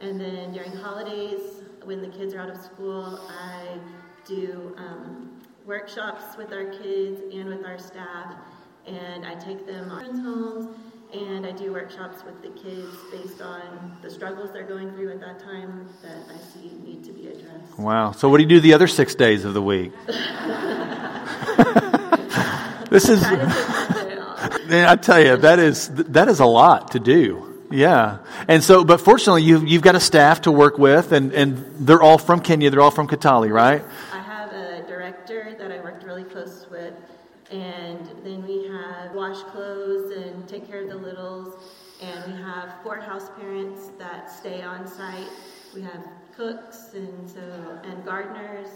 And 0.00 0.18
then 0.18 0.52
during 0.52 0.72
holidays, 0.72 1.62
when 1.84 2.00
the 2.00 2.08
kids 2.08 2.32
are 2.32 2.40
out 2.40 2.48
of 2.48 2.56
school, 2.56 3.20
I 3.28 3.78
do 4.26 4.74
um, 4.78 5.42
workshops 5.66 6.36
with 6.38 6.50
our 6.52 6.64
kids 6.64 7.20
and 7.32 7.46
with 7.46 7.66
our 7.66 7.78
staff. 7.78 8.34
And 8.86 9.26
I 9.26 9.34
take 9.34 9.66
them 9.66 9.90
on 9.90 10.02
children's 10.02 10.24
homes 10.24 10.76
and 11.12 11.46
I 11.46 11.52
do 11.52 11.70
workshops 11.72 12.24
with 12.24 12.40
the 12.42 12.48
kids 12.60 12.96
based 13.12 13.42
on 13.42 13.98
the 14.00 14.10
struggles 14.10 14.50
they're 14.50 14.66
going 14.66 14.90
through 14.92 15.12
at 15.12 15.20
that 15.20 15.38
time 15.38 15.88
that 16.02 16.24
I 16.28 16.38
see 16.38 16.72
need 16.82 17.04
to 17.04 17.12
be 17.12 17.28
addressed. 17.28 17.78
Wow. 17.78 18.12
So, 18.12 18.28
what 18.28 18.38
do 18.38 18.42
you 18.42 18.48
do 18.48 18.60
the 18.60 18.72
other 18.72 18.88
six 18.88 19.14
days 19.14 19.44
of 19.44 19.54
the 19.54 19.62
week? 19.62 19.92
this 22.94 23.08
is, 23.08 23.20
Try 23.20 23.30
to 23.30 23.46
take 23.46 23.90
my 23.90 24.04
day 24.04 24.18
off. 24.18 24.66
man, 24.66 24.88
I 24.88 24.94
tell 24.96 25.20
you, 25.20 25.36
that 25.38 25.58
is 25.58 25.88
that 25.88 26.28
is 26.28 26.38
a 26.40 26.46
lot 26.46 26.92
to 26.92 27.00
do. 27.00 27.50
Yeah, 27.70 28.18
and 28.46 28.62
so, 28.62 28.84
but 28.84 29.00
fortunately, 29.00 29.42
you 29.42 29.64
you've 29.64 29.82
got 29.82 29.96
a 29.96 30.00
staff 30.00 30.42
to 30.42 30.52
work 30.52 30.78
with, 30.78 31.10
and 31.10 31.32
and 31.32 31.86
they're 31.86 32.02
all 32.02 32.18
from 32.18 32.40
Kenya. 32.40 32.70
They're 32.70 32.80
all 32.80 32.92
from 32.92 33.08
Kitale, 33.08 33.50
right? 33.50 33.82
I 34.12 34.20
have 34.20 34.52
a 34.52 34.86
director 34.86 35.56
that 35.58 35.72
I 35.72 35.80
worked 35.80 36.04
really 36.04 36.22
close 36.24 36.66
with, 36.70 36.94
and 37.50 38.06
then 38.22 38.46
we 38.46 38.68
have 38.68 39.12
wash 39.12 39.42
clothes 39.50 40.12
and 40.16 40.46
take 40.48 40.68
care 40.68 40.82
of 40.82 40.88
the 40.88 40.96
littles, 40.96 41.56
and 42.00 42.32
we 42.32 42.40
have 42.42 42.74
four 42.84 43.00
house 43.00 43.28
parents 43.40 43.90
that 43.98 44.30
stay 44.30 44.62
on 44.62 44.86
site. 44.86 45.28
We 45.74 45.82
have 45.82 46.06
cooks 46.36 46.94
and 46.94 47.28
so 47.28 47.80
and 47.82 48.04
gardeners, 48.04 48.68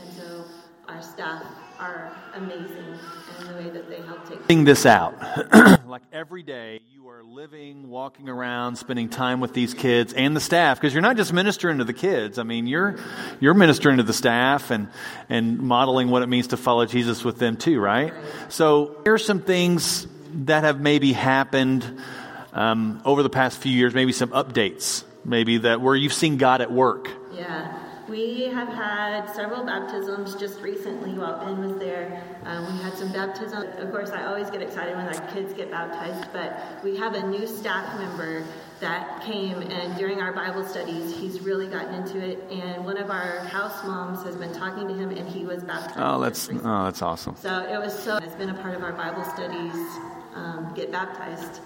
and 0.00 0.12
so 0.14 0.44
our 0.88 1.02
staff 1.02 1.42
are 1.78 2.14
amazing 2.34 2.98
in 3.40 3.46
the 3.48 3.54
way 3.54 3.70
that 3.70 3.88
they 3.88 4.00
help 4.02 4.28
take. 4.28 4.64
This 4.64 4.86
out, 4.86 5.14
like 5.86 6.02
every 6.12 6.42
day, 6.42 6.80
you 6.92 7.08
are 7.08 7.22
living, 7.22 7.88
walking 7.88 8.28
around, 8.28 8.76
spending 8.76 9.08
time 9.08 9.40
with 9.40 9.52
these 9.52 9.74
kids 9.74 10.12
and 10.12 10.36
the 10.36 10.40
staff, 10.40 10.80
because 10.80 10.94
you're 10.94 11.02
not 11.02 11.16
just 11.16 11.32
ministering 11.32 11.78
to 11.78 11.84
the 11.84 11.92
kids. 11.92 12.38
I 12.38 12.44
mean, 12.44 12.66
you're 12.66 12.96
you're 13.40 13.54
ministering 13.54 13.96
to 13.98 14.02
the 14.02 14.12
staff 14.12 14.70
and 14.70 14.88
and 15.28 15.58
modeling 15.58 16.08
what 16.08 16.22
it 16.22 16.28
means 16.28 16.48
to 16.48 16.56
follow 16.56 16.86
Jesus 16.86 17.24
with 17.24 17.38
them 17.38 17.56
too, 17.56 17.80
right? 17.80 18.12
So 18.48 18.96
here's 19.04 19.24
some 19.24 19.40
things 19.40 20.06
that 20.46 20.64
have 20.64 20.80
maybe 20.80 21.12
happened 21.12 22.00
um, 22.52 23.02
over 23.04 23.22
the 23.22 23.30
past 23.30 23.58
few 23.58 23.72
years, 23.72 23.94
maybe 23.94 24.12
some 24.12 24.30
updates, 24.30 25.04
maybe 25.24 25.58
that 25.58 25.80
where 25.80 25.96
you've 25.96 26.14
seen 26.14 26.36
God 26.36 26.60
at 26.60 26.70
work. 26.70 27.10
Yeah, 27.32 27.83
we 28.08 28.44
have 28.48 28.68
had 28.68 29.26
several 29.34 29.64
baptisms 29.64 30.34
just 30.34 30.60
recently 30.60 31.12
while 31.12 31.44
Ben 31.44 31.58
was 31.66 31.78
there. 31.78 32.22
Um, 32.44 32.66
we 32.66 32.82
had 32.82 32.94
some 32.94 33.12
baptisms. 33.12 33.78
Of 33.78 33.90
course, 33.90 34.10
I 34.10 34.24
always 34.26 34.50
get 34.50 34.62
excited 34.62 34.96
when 34.96 35.06
our 35.06 35.32
kids 35.32 35.54
get 35.54 35.70
baptized, 35.70 36.30
but 36.32 36.82
we 36.84 36.96
have 36.96 37.14
a 37.14 37.26
new 37.26 37.46
staff 37.46 37.98
member 37.98 38.44
that 38.80 39.22
came, 39.22 39.62
and 39.62 39.96
during 39.96 40.20
our 40.20 40.32
Bible 40.32 40.64
studies, 40.64 41.16
he's 41.16 41.40
really 41.40 41.66
gotten 41.66 41.94
into 41.94 42.18
it. 42.18 42.42
And 42.50 42.84
one 42.84 42.98
of 42.98 43.10
our 43.10 43.38
house 43.40 43.82
moms 43.84 44.22
has 44.24 44.36
been 44.36 44.52
talking 44.52 44.86
to 44.88 44.94
him, 44.94 45.10
and 45.10 45.28
he 45.28 45.44
was 45.44 45.62
baptized. 45.62 45.98
Oh, 45.98 46.20
that's 46.20 46.48
oh, 46.50 46.84
that's 46.84 47.00
awesome. 47.00 47.36
So 47.36 47.60
it 47.60 47.78
was 47.78 47.98
so. 47.98 48.18
It's 48.18 48.34
been 48.34 48.50
a 48.50 48.54
part 48.54 48.74
of 48.74 48.82
our 48.82 48.92
Bible 48.92 49.24
studies. 49.24 49.74
Um, 50.34 50.72
get 50.74 50.90
baptized. 50.90 51.60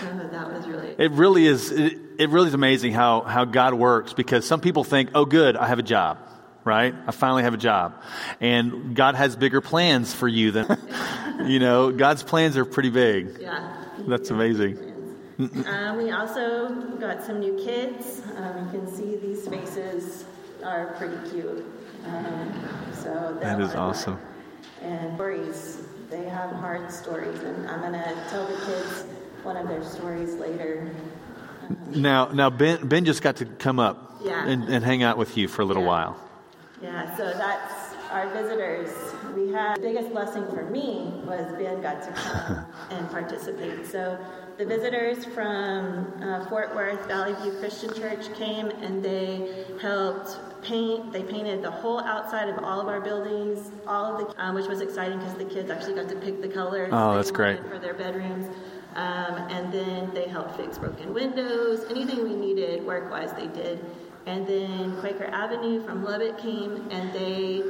So 0.00 0.28
that 0.30 0.52
was 0.52 0.66
really. 0.66 0.94
It 0.96 1.10
really 1.10 1.46
is. 1.46 1.72
It, 1.72 1.98
it 2.22 2.30
really 2.30 2.48
is 2.48 2.54
amazing 2.54 2.92
how 2.92 3.22
how 3.22 3.44
God 3.44 3.74
works 3.74 4.12
because 4.12 4.46
some 4.46 4.60
people 4.60 4.84
think, 4.84 5.10
"Oh, 5.14 5.24
good, 5.24 5.56
I 5.56 5.66
have 5.66 5.78
a 5.78 5.82
job." 5.82 6.18
Right? 6.64 6.94
I 7.08 7.10
finally 7.10 7.42
have 7.42 7.54
a 7.54 7.58
job. 7.58 8.00
And 8.40 8.94
God 8.94 9.16
has 9.16 9.34
bigger 9.34 9.60
plans 9.60 10.14
for 10.14 10.28
you 10.28 10.52
than, 10.52 10.78
you 11.44 11.58
know, 11.58 11.90
God's 11.90 12.22
plans 12.22 12.56
are 12.56 12.64
pretty 12.64 12.90
big. 12.90 13.38
Yeah. 13.40 13.84
That's 14.06 14.30
amazing. 14.30 14.78
Um, 15.66 15.96
we 15.96 16.12
also 16.12 16.68
got 17.00 17.24
some 17.24 17.40
new 17.40 17.56
kids. 17.64 18.22
Um, 18.36 18.66
you 18.66 18.78
can 18.78 18.86
see 18.86 19.16
these 19.16 19.48
faces 19.48 20.24
are 20.64 20.94
pretty 20.98 21.16
cute. 21.30 21.64
Um, 22.06 22.52
so 22.94 23.36
That 23.40 23.60
is 23.60 23.74
awesome. 23.74 24.20
And 24.82 25.14
stories, 25.14 25.82
they 26.10 26.24
have 26.24 26.50
hard 26.50 26.92
stories, 26.92 27.40
and 27.40 27.68
I'm 27.68 27.80
gonna 27.80 28.26
tell 28.28 28.46
the 28.46 28.56
kids 28.66 29.04
one 29.42 29.56
of 29.56 29.66
their 29.68 29.84
stories 29.84 30.34
later. 30.34 30.90
Now, 31.94 32.28
now 32.28 32.50
Ben, 32.50 32.86
ben 32.86 33.04
just 33.04 33.22
got 33.22 33.36
to 33.36 33.44
come 33.46 33.78
up 33.78 34.20
Yeah. 34.22 34.46
and, 34.46 34.64
and 34.64 34.84
hang 34.84 35.02
out 35.02 35.18
with 35.18 35.36
you 35.36 35.48
for 35.48 35.62
a 35.62 35.64
little 35.64 35.82
Yeah. 35.82 35.88
while. 35.88 36.16
Yeah, 36.82 37.16
so 37.16 37.24
that's 37.32 37.94
our 38.10 38.28
visitors. 38.30 38.90
We 39.36 39.52
had 39.52 39.76
the 39.76 39.80
biggest 39.80 40.10
blessing 40.10 40.44
for 40.48 40.64
me 40.64 41.12
was 41.24 41.50
Ben 41.56 41.80
got 41.80 42.02
to 42.02 42.12
come 42.12 42.66
and 42.90 43.08
participate. 43.10 43.86
So 43.86 44.18
the 44.58 44.66
visitors 44.66 45.24
from 45.24 46.12
uh, 46.22 46.44
Fort 46.48 46.74
Worth 46.74 47.06
Valley 47.06 47.34
View 47.42 47.52
Christian 47.60 47.94
Church 47.94 48.32
came 48.34 48.66
and 48.66 49.02
they 49.02 49.64
helped 49.80 50.38
paint. 50.62 51.12
They 51.12 51.22
painted 51.22 51.62
the 51.62 51.70
whole 51.70 52.00
outside 52.00 52.48
of 52.48 52.62
all 52.64 52.80
of 52.80 52.88
our 52.88 53.00
buildings, 53.00 53.70
all 53.86 54.16
of 54.16 54.18
the, 54.34 54.42
um, 54.44 54.54
which 54.56 54.66
was 54.66 54.80
exciting 54.80 55.18
because 55.18 55.34
the 55.34 55.44
kids 55.46 55.70
actually 55.70 55.94
got 55.94 56.08
to 56.10 56.16
pick 56.16 56.42
the 56.42 56.48
color 56.48 56.88
Oh, 56.92 57.14
that's 57.16 57.30
great. 57.30 57.60
for 57.68 57.78
their 57.78 57.94
bedrooms. 57.94 58.46
Um, 58.94 59.36
and 59.50 59.72
then 59.72 60.12
they 60.14 60.28
helped 60.28 60.56
fix 60.56 60.78
broken 60.78 61.14
windows, 61.14 61.84
anything 61.90 62.22
we 62.24 62.36
needed 62.36 62.84
work 62.84 63.10
wise, 63.10 63.32
they 63.32 63.46
did. 63.48 63.84
And 64.26 64.46
then 64.46 64.96
Quaker 65.00 65.24
Avenue 65.24 65.84
from 65.84 66.04
Lubbock 66.04 66.38
came 66.38 66.88
and 66.90 67.12
they 67.12 67.62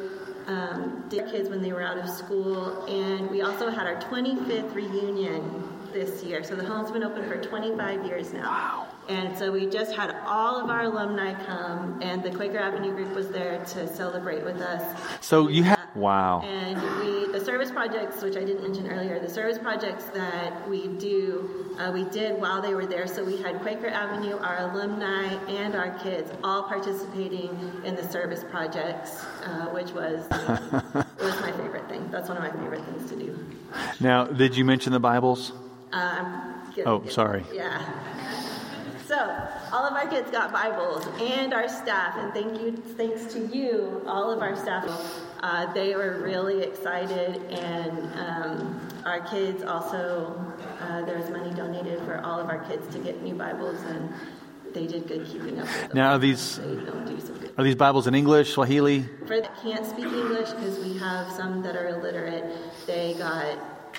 um, 0.47 1.05
did 1.09 1.31
kids 1.31 1.49
when 1.49 1.63
they 1.63 1.73
were 1.73 1.83
out 1.83 1.99
of 1.99 2.09
school. 2.09 2.85
And 2.87 3.31
we 3.31 3.43
also 3.43 3.71
had 3.71 3.87
our 3.87 4.01
25th 4.01 4.75
reunion 4.75 5.69
this 5.93 6.23
year. 6.25 6.43
So 6.43 6.57
the 6.57 6.65
home's 6.65 6.91
been 6.91 7.05
open 7.05 7.29
for 7.29 7.41
25 7.41 8.07
years 8.07 8.33
now. 8.33 8.51
Wow. 8.51 8.89
And 9.09 9.37
so 9.37 9.51
we 9.51 9.67
just 9.67 9.95
had 9.95 10.15
all 10.27 10.63
of 10.63 10.71
our 10.71 10.85
alumni 10.85 11.35
come, 11.45 12.01
and 12.03 12.23
the 12.23 12.31
Quaker 12.31 12.59
Avenue 12.59 12.95
group 12.95 13.15
was 13.15 13.29
there 13.29 13.65
to 13.65 13.93
celebrate 13.93 14.45
with 14.45 14.61
us. 14.61 14.97
So 15.21 15.49
you 15.49 15.65
have, 15.65 15.82
wow. 15.95 16.41
And 16.43 16.81
we, 17.01 17.33
the 17.33 17.45
service 17.45 17.71
projects, 17.71 18.23
which 18.23 18.37
I 18.37 18.45
didn't 18.45 18.63
mention 18.63 18.89
earlier, 18.89 19.19
the 19.21 19.29
service 19.29 19.59
projects 19.59 20.05
that 20.07 20.69
we 20.69 20.89
do, 20.89 21.75
uh, 21.79 21.91
we 21.93 22.05
did 22.05 22.41
while 22.41 22.61
they 22.63 22.75
were 22.75 22.87
there. 22.87 23.07
So 23.07 23.25
we 23.25 23.41
had 23.41 23.61
Quaker 23.61 23.89
Avenue, 23.89 24.37
our 24.39 24.59
alumni, 24.71 25.27
and 25.49 25.75
our 25.75 25.91
kids 25.99 26.31
all 26.45 26.63
participating 26.65 27.51
in 27.85 27.95
the 27.97 28.07
service 28.09 28.45
projects, 28.51 29.25
uh, 29.45 29.67
which 29.69 29.91
was 29.93 30.25
it 30.27 31.07
was 31.25 31.41
my 31.41 31.53
favorite 31.53 31.89
thing. 31.89 32.09
That's 32.11 32.29
one 32.29 32.37
of 32.39 32.43
my 32.43 32.51
favorite 32.51 32.85
things 32.85 33.11
to 33.11 33.17
do. 33.17 33.39
Now, 34.01 34.25
did 34.25 34.57
you 34.57 34.65
mention 34.65 34.93
the 34.93 35.01
Bibles? 35.01 35.53
Um, 35.93 36.71
get- 36.75 36.87
Oh, 36.87 37.05
sorry. 37.09 37.45
Yeah. 37.53 37.83
So 39.13 39.47
all 39.75 39.85
of 39.85 39.93
our 39.93 40.07
kids 40.09 40.31
got 40.31 40.55
Bibles, 40.55 41.07
and 41.21 41.53
our 41.53 41.69
staff, 41.69 42.17
and 42.17 42.33
thank 42.33 42.59
you, 42.63 42.83
thanks 42.97 43.31
to 43.35 43.47
you, 43.55 44.01
all 44.07 44.31
of 44.31 44.41
our 44.41 44.57
staff. 44.57 44.89
Uh, 45.41 45.71
they 45.75 45.95
were 45.95 46.23
really 46.23 46.63
excited, 46.63 47.37
and 47.51 48.11
um, 48.19 48.81
our 49.05 49.21
kids 49.21 49.63
also. 49.65 50.35
Uh, 50.81 51.05
there 51.05 51.19
was 51.19 51.29
money 51.29 51.53
donated 51.55 51.99
for 52.05 52.25
all 52.25 52.41
of 52.41 52.49
our 52.49 52.65
kids 52.65 52.91
to 52.95 52.99
get 53.01 53.23
new 53.23 53.35
Bibles, 53.35 53.83
and 53.83 54.11
they 54.73 54.87
did 54.87 55.07
good 55.07 55.27
keeping 55.27 55.61
up. 55.61 55.69
Now, 55.93 56.13
are 56.13 56.19
these 56.19 56.57
they 56.57 56.77
don't 56.77 57.05
do 57.05 57.21
some 57.21 57.37
good. 57.37 57.53
are 57.59 57.65
these 57.65 57.75
Bibles 57.75 58.07
in 58.07 58.15
English, 58.15 58.55
Swahili? 58.55 59.07
For 59.27 59.43
that 59.43 59.55
can't 59.61 59.85
speak 59.85 60.07
English, 60.07 60.49
because 60.53 60.79
we 60.79 60.97
have 60.97 61.31
some 61.33 61.61
that 61.65 61.77
are 61.77 61.89
illiterate, 61.89 62.47
they 62.87 63.13
got 63.19 63.59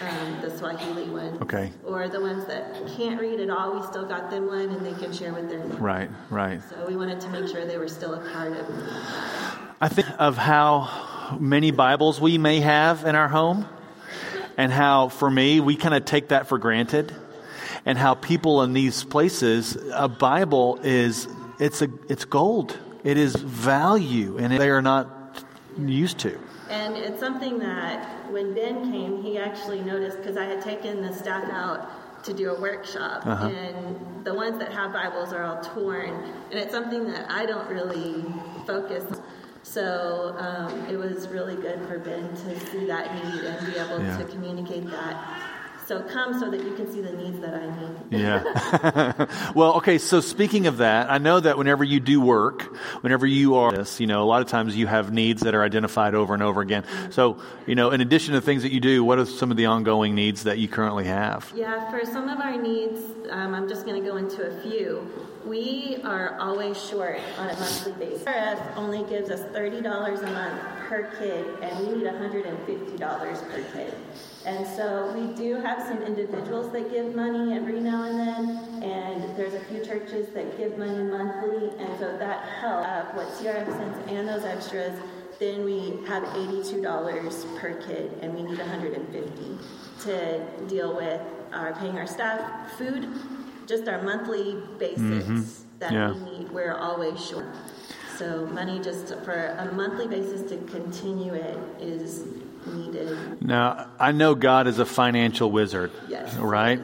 um, 0.09 0.41
the 0.41 0.49
Swahili 0.57 1.09
one. 1.09 1.41
Okay. 1.41 1.71
Or 1.85 2.07
the 2.07 2.21
ones 2.21 2.45
that 2.45 2.75
can't 2.95 3.19
read 3.19 3.39
at 3.39 3.49
all, 3.49 3.79
we 3.79 3.85
still 3.87 4.05
got 4.05 4.29
them 4.29 4.47
one, 4.47 4.69
and 4.69 4.85
they 4.85 4.93
can 4.93 5.13
share 5.13 5.33
with 5.33 5.49
their. 5.49 5.59
Right, 5.59 6.09
right. 6.29 6.61
So 6.69 6.85
we 6.87 6.95
wanted 6.95 7.21
to 7.21 7.29
make 7.29 7.47
sure 7.47 7.65
they 7.65 7.77
were 7.77 7.87
still 7.87 8.13
a 8.13 8.31
part 8.31 8.53
of. 8.53 8.65
I 9.81 9.89
think 9.89 10.07
of 10.19 10.37
how 10.37 11.37
many 11.39 11.71
Bibles 11.71 12.21
we 12.21 12.37
may 12.37 12.59
have 12.59 13.05
in 13.05 13.15
our 13.15 13.27
home, 13.27 13.67
and 14.57 14.71
how, 14.71 15.09
for 15.09 15.29
me, 15.29 15.59
we 15.59 15.75
kind 15.75 15.95
of 15.95 16.05
take 16.05 16.29
that 16.29 16.47
for 16.47 16.57
granted, 16.57 17.13
and 17.85 17.97
how 17.97 18.13
people 18.13 18.63
in 18.63 18.73
these 18.73 19.03
places, 19.03 19.77
a 19.93 20.07
Bible 20.07 20.79
is 20.83 21.27
it's 21.59 21.81
a 21.81 21.89
it's 22.09 22.25
gold. 22.25 22.77
It 23.03 23.17
is 23.17 23.35
value, 23.35 24.37
and 24.37 24.53
they 24.57 24.69
are 24.69 24.81
not 24.81 25.43
used 25.77 26.19
to. 26.19 26.39
And 26.73 26.97
it's 26.97 27.19
something 27.19 27.59
that 27.59 28.31
when 28.31 28.55
Ben 28.55 28.91
came, 28.91 29.21
he 29.21 29.37
actually 29.37 29.81
noticed 29.81 30.17
because 30.17 30.37
I 30.37 30.45
had 30.45 30.59
taken 30.61 31.03
the 31.03 31.13
staff 31.13 31.43
out 31.51 32.23
to 32.23 32.33
do 32.33 32.49
a 32.55 32.59
workshop, 32.59 33.21
Uh-huh. 33.27 33.47
and 33.47 34.25
the 34.25 34.33
ones 34.33 34.57
that 34.57 34.71
have 34.71 34.91
Bibles 34.93 35.33
are 35.33 35.43
all 35.43 35.61
torn, 35.61 36.09
and 36.49 36.53
it's 36.59 36.71
something 36.71 37.05
that 37.11 37.29
I 37.29 37.45
don't 37.45 37.67
really 37.69 38.25
focus. 38.65 39.03
on. 39.11 39.21
So 39.65 40.35
um, 40.39 40.71
it 40.89 40.97
was 40.97 41.27
really 41.29 41.55
good 41.55 41.79
for 41.87 41.97
Ben 41.99 42.27
to 42.43 42.59
see 42.71 42.85
that 42.87 43.13
need 43.15 43.43
and 43.45 43.65
be 43.71 43.77
able 43.79 43.99
Yeah. 44.01 44.17
to 44.17 44.23
communicate 44.25 44.89
that. 44.91 45.15
So 45.87 46.01
come 46.01 46.39
so 46.39 46.49
that 46.49 46.63
you 46.63 46.75
can 46.75 46.91
see 46.91 47.01
the 47.01 47.11
needs 47.11 47.39
that 47.41 47.53
I 47.53 47.65
need. 47.65 48.21
Yeah. 48.21 49.51
well, 49.55 49.73
okay. 49.75 49.97
So 49.97 50.21
speaking 50.21 50.67
of 50.67 50.77
that, 50.77 51.11
I 51.11 51.17
know 51.17 51.39
that 51.39 51.57
whenever 51.57 51.83
you 51.83 51.99
do 51.99 52.21
work, 52.21 52.75
whenever 53.01 53.27
you 53.27 53.55
are 53.55 53.71
this, 53.71 53.99
you 53.99 54.07
know, 54.07 54.23
a 54.23 54.25
lot 54.25 54.41
of 54.41 54.47
times 54.47 54.75
you 54.75 54.87
have 54.87 55.11
needs 55.11 55.41
that 55.41 55.55
are 55.55 55.63
identified 55.63 56.15
over 56.15 56.33
and 56.33 56.41
over 56.41 56.61
again. 56.61 56.85
So, 57.11 57.39
you 57.67 57.75
know, 57.75 57.91
in 57.91 58.01
addition 58.01 58.33
to 58.33 58.41
things 58.41 58.63
that 58.63 58.71
you 58.71 58.79
do, 58.79 59.03
what 59.03 59.19
are 59.19 59.25
some 59.25 59.51
of 59.51 59.57
the 59.57 59.65
ongoing 59.65 60.15
needs 60.15 60.43
that 60.43 60.57
you 60.57 60.67
currently 60.67 61.05
have? 61.05 61.51
Yeah, 61.55 61.89
for 61.91 62.05
some 62.05 62.29
of 62.29 62.39
our 62.39 62.57
needs, 62.61 63.01
um, 63.29 63.53
I'm 63.53 63.67
just 63.67 63.85
going 63.85 64.01
to 64.01 64.07
go 64.07 64.17
into 64.17 64.45
a 64.45 64.61
few. 64.61 65.07
We 65.45 65.97
are 66.05 66.37
always 66.39 66.81
short 66.81 67.19
on 67.37 67.49
a 67.49 67.59
monthly 67.59 67.91
basis. 67.93 68.23
RF 68.23 68.77
only 68.77 69.03
gives 69.09 69.29
us 69.29 69.41
$30 69.53 69.83
a 69.83 70.31
month 70.31 70.61
per 70.87 71.11
kid, 71.19 71.45
and 71.61 71.79
we 71.85 71.95
need 71.95 72.05
$150 72.05 73.49
per 73.49 73.63
kid. 73.73 73.93
And 74.45 74.65
so 74.65 75.11
we 75.13 75.35
do 75.35 75.55
have 75.55 75.81
some 75.81 76.01
individuals 76.03 76.71
that 76.71 76.89
give 76.89 77.13
money 77.13 77.57
every 77.57 77.81
now 77.81 78.03
and 78.03 78.19
then, 78.19 78.83
and 78.83 79.37
there's 79.37 79.53
a 79.53 79.59
few 79.65 79.83
churches 79.83 80.29
that 80.33 80.57
give 80.57 80.77
money 80.77 81.03
monthly, 81.03 81.69
and 81.77 81.99
so 81.99 82.17
that 82.17 82.47
helps. 82.47 82.87
Uh, 82.87 83.05
what 83.13 83.27
CRF 83.27 83.65
sends 83.65 84.11
and 84.11 84.27
those 84.27 84.45
extras, 84.45 84.97
then 85.39 85.65
we 85.65 86.05
have 86.07 86.23
$82 86.23 87.59
per 87.59 87.73
kid, 87.81 88.11
and 88.21 88.33
we 88.33 88.43
need 88.43 88.59
150 88.59 89.57
to 90.03 90.67
deal 90.67 90.95
with 90.95 91.21
our 91.51 91.73
paying 91.73 91.97
our 91.97 92.07
staff, 92.07 92.71
food, 92.77 93.09
just 93.67 93.87
our 93.87 94.01
monthly 94.01 94.55
basics 94.79 95.63
that 95.79 95.91
Yeah. 95.91 96.11
we 96.13 96.19
need. 96.39 96.51
We're 96.51 96.75
always 96.75 97.23
short. 97.23 97.45
So 98.17 98.45
money 98.45 98.79
just 98.79 99.07
for 99.23 99.33
a 99.57 99.71
monthly 99.73 100.07
basis 100.07 100.49
to 100.51 100.57
continue 100.71 101.33
it 101.33 101.57
is 101.81 102.23
needed. 102.65 103.41
Now, 103.41 103.87
I 103.99 104.11
know 104.13 104.35
God 104.35 104.67
is 104.67 104.79
a 104.79 104.85
financial 104.85 105.51
wizard, 105.51 105.91
Yes. 106.07 106.33
right? 106.35 106.79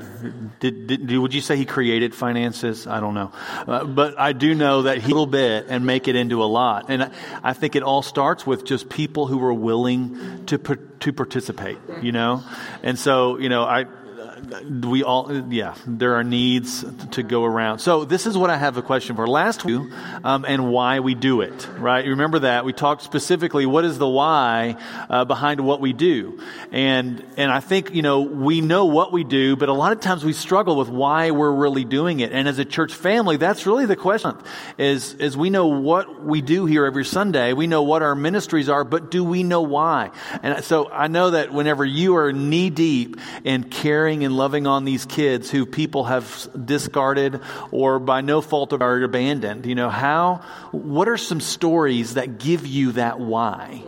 Did, 0.59 0.87
did, 0.87 1.17
would 1.17 1.33
you 1.33 1.39
say 1.39 1.55
He 1.55 1.65
created 1.65 2.13
finances? 2.15 2.87
I 2.87 2.99
don't 2.99 3.13
know. 3.13 3.31
Uh, 3.67 3.85
but 3.85 4.19
I 4.19 4.33
do 4.33 4.55
know 4.55 4.81
that 4.83 4.97
He 4.97 5.05
a 5.05 5.07
little 5.07 5.25
bit 5.27 5.67
and 5.69 5.85
make 5.85 6.07
it 6.09 6.15
into 6.17 6.43
a 6.43 6.49
lot. 6.49 6.85
And 6.89 7.03
I, 7.03 7.11
I 7.43 7.53
think 7.53 7.75
it 7.77 7.83
all 7.83 8.01
starts 8.01 8.45
with 8.45 8.65
just 8.65 8.89
people 8.89 9.27
who 9.27 9.41
are 9.43 9.53
willing 9.53 10.45
to, 10.47 10.57
to 10.57 11.13
participate, 11.13 11.77
you 12.01 12.11
know? 12.11 12.43
And 12.83 12.97
so, 12.99 13.37
you 13.37 13.47
know, 13.47 13.63
I, 13.63 13.85
we 14.85 15.03
all, 15.03 15.31
yeah, 15.49 15.75
there 15.85 16.15
are 16.15 16.23
needs 16.23 16.85
to 17.11 17.23
go 17.23 17.43
around. 17.43 17.79
So 17.79 18.05
this 18.05 18.25
is 18.25 18.37
what 18.37 18.49
I 18.49 18.57
have 18.57 18.77
a 18.77 18.81
question 18.81 19.15
for. 19.15 19.27
Last 19.27 19.65
week, 19.65 19.81
um, 20.23 20.45
and 20.47 20.71
why 20.71 20.99
we 20.99 21.15
do 21.15 21.41
it, 21.41 21.67
right? 21.77 22.03
You 22.03 22.11
remember 22.11 22.39
that 22.39 22.65
we 22.65 22.73
talked 22.73 23.03
specifically 23.03 23.65
what 23.65 23.85
is 23.85 23.97
the 23.97 24.07
why 24.07 24.77
uh, 25.09 25.25
behind 25.25 25.61
what 25.61 25.81
we 25.81 25.93
do, 25.93 26.39
and 26.71 27.23
and 27.37 27.51
I 27.51 27.59
think 27.59 27.93
you 27.93 28.01
know 28.01 28.21
we 28.21 28.61
know 28.61 28.85
what 28.85 29.11
we 29.11 29.23
do, 29.23 29.55
but 29.55 29.69
a 29.69 29.73
lot 29.73 29.91
of 29.91 29.99
times 29.99 30.23
we 30.23 30.33
struggle 30.33 30.75
with 30.75 30.89
why 30.89 31.31
we're 31.31 31.51
really 31.51 31.85
doing 31.85 32.19
it. 32.19 32.31
And 32.31 32.47
as 32.47 32.59
a 32.59 32.65
church 32.65 32.93
family, 32.93 33.37
that's 33.37 33.65
really 33.65 33.85
the 33.85 33.95
question: 33.95 34.35
is 34.77 35.13
is 35.15 35.37
we 35.37 35.49
know 35.49 35.67
what 35.67 36.23
we 36.23 36.41
do 36.41 36.65
here 36.65 36.85
every 36.85 37.05
Sunday, 37.05 37.53
we 37.53 37.67
know 37.67 37.83
what 37.83 38.01
our 38.01 38.15
ministries 38.15 38.69
are, 38.69 38.83
but 38.83 39.11
do 39.11 39.23
we 39.23 39.43
know 39.43 39.61
why? 39.61 40.11
And 40.41 40.63
so 40.63 40.89
I 40.89 41.07
know 41.07 41.31
that 41.31 41.53
whenever 41.53 41.85
you 41.85 42.15
are 42.17 42.31
knee 42.31 42.69
deep 42.69 43.17
in 43.43 43.63
caring 43.63 44.23
and 44.23 44.28
loving 44.29 44.67
on 44.67 44.85
these 44.85 45.05
kids 45.05 45.49
who 45.49 45.65
people 45.65 46.05
have 46.05 46.47
discarded 46.65 47.41
or 47.71 47.99
by 47.99 48.21
no 48.21 48.41
fault 48.41 48.73
of 48.73 48.81
are 48.81 49.01
abandoned, 49.03 49.65
you 49.65 49.75
know, 49.75 49.89
how, 49.89 50.41
what 50.71 51.07
are 51.09 51.17
some 51.17 51.41
stories 51.41 52.13
that 52.15 52.39
give 52.39 52.65
you 52.65 52.93
that 52.93 53.19
why? 53.19 53.83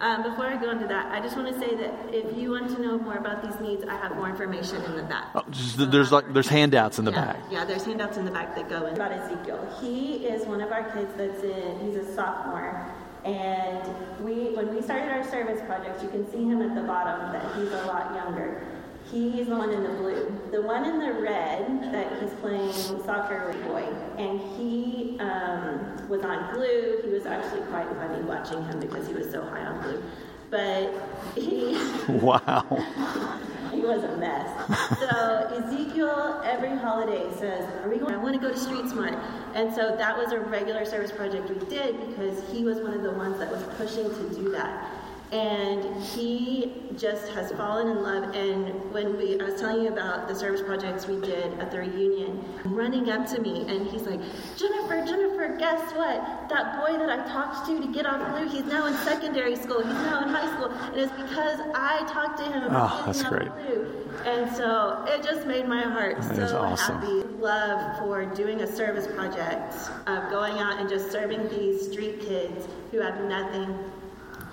Um, 0.00 0.22
before 0.22 0.46
I 0.46 0.56
go 0.56 0.70
into 0.70 0.86
that, 0.86 1.10
I 1.10 1.20
just 1.20 1.36
want 1.36 1.52
to 1.52 1.58
say 1.58 1.74
that 1.74 2.14
if 2.14 2.36
you 2.38 2.52
want 2.52 2.68
to 2.76 2.80
know 2.80 2.98
more 2.98 3.16
about 3.16 3.42
these 3.42 3.60
needs, 3.60 3.82
I 3.84 3.96
have 3.96 4.14
more 4.14 4.28
information 4.28 4.80
in 4.84 4.94
the 4.94 5.02
back. 5.02 5.26
Oh, 5.34 5.42
just- 5.50 5.90
There's 5.90 6.12
like, 6.12 6.32
there's 6.32 6.46
handouts 6.46 7.00
in 7.00 7.04
the 7.04 7.10
yeah, 7.10 7.24
back. 7.24 7.36
Yeah, 7.50 7.64
there's 7.64 7.84
handouts 7.84 8.16
in 8.16 8.24
the 8.24 8.30
back 8.30 8.54
that 8.54 8.68
go 8.68 8.86
in. 8.86 8.94
About 8.94 9.10
Ezekiel. 9.10 9.76
He 9.80 10.26
is 10.26 10.46
one 10.46 10.60
of 10.60 10.70
our 10.70 10.84
kids 10.92 11.12
that's 11.16 11.42
in, 11.42 11.80
he's 11.80 11.96
a 11.96 12.14
sophomore. 12.14 12.86
And 13.24 13.82
we, 14.24 14.54
when 14.54 14.72
we 14.72 14.80
started 14.82 15.10
our 15.10 15.28
service 15.28 15.60
project, 15.66 16.00
you 16.02 16.08
can 16.10 16.30
see 16.30 16.44
him 16.44 16.62
at 16.62 16.76
the 16.76 16.86
bottom 16.86 17.32
that 17.32 17.56
he's 17.56 17.72
a 17.72 17.86
lot 17.86 18.14
younger. 18.14 18.62
He's 19.10 19.46
the 19.46 19.56
one 19.56 19.70
in 19.70 19.82
the 19.82 19.88
blue. 19.90 20.32
The 20.50 20.60
one 20.60 20.84
in 20.84 20.98
the 20.98 21.20
red 21.22 21.92
that 21.94 22.20
he's 22.20 22.32
playing 22.40 22.72
soccer 23.04 23.48
with 23.48 23.64
boy, 23.64 23.84
and 24.18 24.38
he 24.56 25.18
um, 25.18 26.08
was 26.08 26.22
on 26.22 26.54
blue. 26.54 27.00
He 27.02 27.10
was 27.10 27.24
actually 27.24 27.62
quite 27.68 27.88
funny 27.88 28.22
watching 28.24 28.62
him 28.64 28.80
because 28.80 29.06
he 29.06 29.14
was 29.14 29.30
so 29.30 29.42
high 29.42 29.64
on 29.64 29.82
blue. 29.82 30.02
But 30.50 30.92
he 31.34 31.74
Wow. 32.08 32.64
he 33.70 33.80
was 33.80 34.02
a 34.04 34.16
mess. 34.16 34.98
so 34.98 35.64
Ezekiel 35.64 36.42
every 36.44 36.76
holiday 36.76 37.30
says, 37.38 37.64
"Are 37.82 37.88
we 37.88 37.96
going? 37.96 38.14
I 38.14 38.18
want 38.18 38.34
to 38.34 38.40
go 38.40 38.52
to 38.52 38.58
Street 38.58 38.88
Smart." 38.88 39.14
And 39.54 39.74
so 39.74 39.96
that 39.96 40.16
was 40.16 40.32
a 40.32 40.40
regular 40.40 40.84
service 40.84 41.12
project 41.12 41.48
we 41.48 41.58
did 41.66 41.98
because 42.08 42.42
he 42.50 42.62
was 42.62 42.78
one 42.78 42.92
of 42.92 43.02
the 43.02 43.12
ones 43.12 43.38
that 43.38 43.50
was 43.50 43.62
pushing 43.76 44.04
to 44.04 44.34
do 44.34 44.50
that. 44.52 44.90
And 45.30 46.02
he 46.04 46.72
just 46.96 47.28
has 47.32 47.52
fallen 47.52 47.88
in 47.88 48.02
love. 48.02 48.34
And 48.34 48.90
when 48.92 49.16
we, 49.18 49.38
I 49.38 49.44
was 49.44 49.60
telling 49.60 49.82
you 49.84 49.92
about 49.92 50.26
the 50.26 50.34
service 50.34 50.62
projects 50.62 51.06
we 51.06 51.20
did 51.20 51.58
at 51.60 51.70
the 51.70 51.80
reunion, 51.80 52.42
running 52.64 53.10
up 53.10 53.26
to 53.32 53.40
me, 53.42 53.66
and 53.68 53.86
he's 53.88 54.02
like, 54.02 54.20
Jennifer, 54.56 55.04
Jennifer, 55.04 55.54
guess 55.58 55.92
what? 55.92 56.48
That 56.48 56.78
boy 56.80 56.96
that 56.98 57.10
I 57.10 57.28
talked 57.28 57.66
to 57.66 57.78
to 57.78 57.92
get 57.92 58.06
off 58.06 58.26
blue, 58.34 58.48
he's 58.48 58.64
now 58.64 58.86
in 58.86 58.94
secondary 58.98 59.54
school. 59.54 59.78
He's 59.82 59.92
now 59.92 60.22
in 60.22 60.28
high 60.30 60.50
school. 60.54 60.70
And 60.70 60.96
it's 60.96 61.12
because 61.12 61.60
I 61.74 62.04
talked 62.08 62.38
to 62.38 62.44
him 62.44 62.62
about 62.64 62.90
Oh, 62.90 63.02
that's 63.06 63.22
great. 63.24 63.50
blue. 63.54 63.94
And 64.24 64.50
so 64.56 65.04
it 65.08 65.22
just 65.22 65.46
made 65.46 65.68
my 65.68 65.82
heart 65.82 66.22
That 66.22 66.48
so 66.48 66.58
awesome. 66.58 67.00
happy. 67.02 67.22
Love 67.38 67.98
for 67.98 68.24
doing 68.24 68.62
a 68.62 68.66
service 68.66 69.06
project 69.06 69.74
of 70.06 70.30
going 70.30 70.58
out 70.58 70.80
and 70.80 70.88
just 70.88 71.12
serving 71.12 71.48
these 71.50 71.90
street 71.92 72.20
kids 72.22 72.66
who 72.90 73.00
have 73.00 73.22
nothing. 73.24 73.76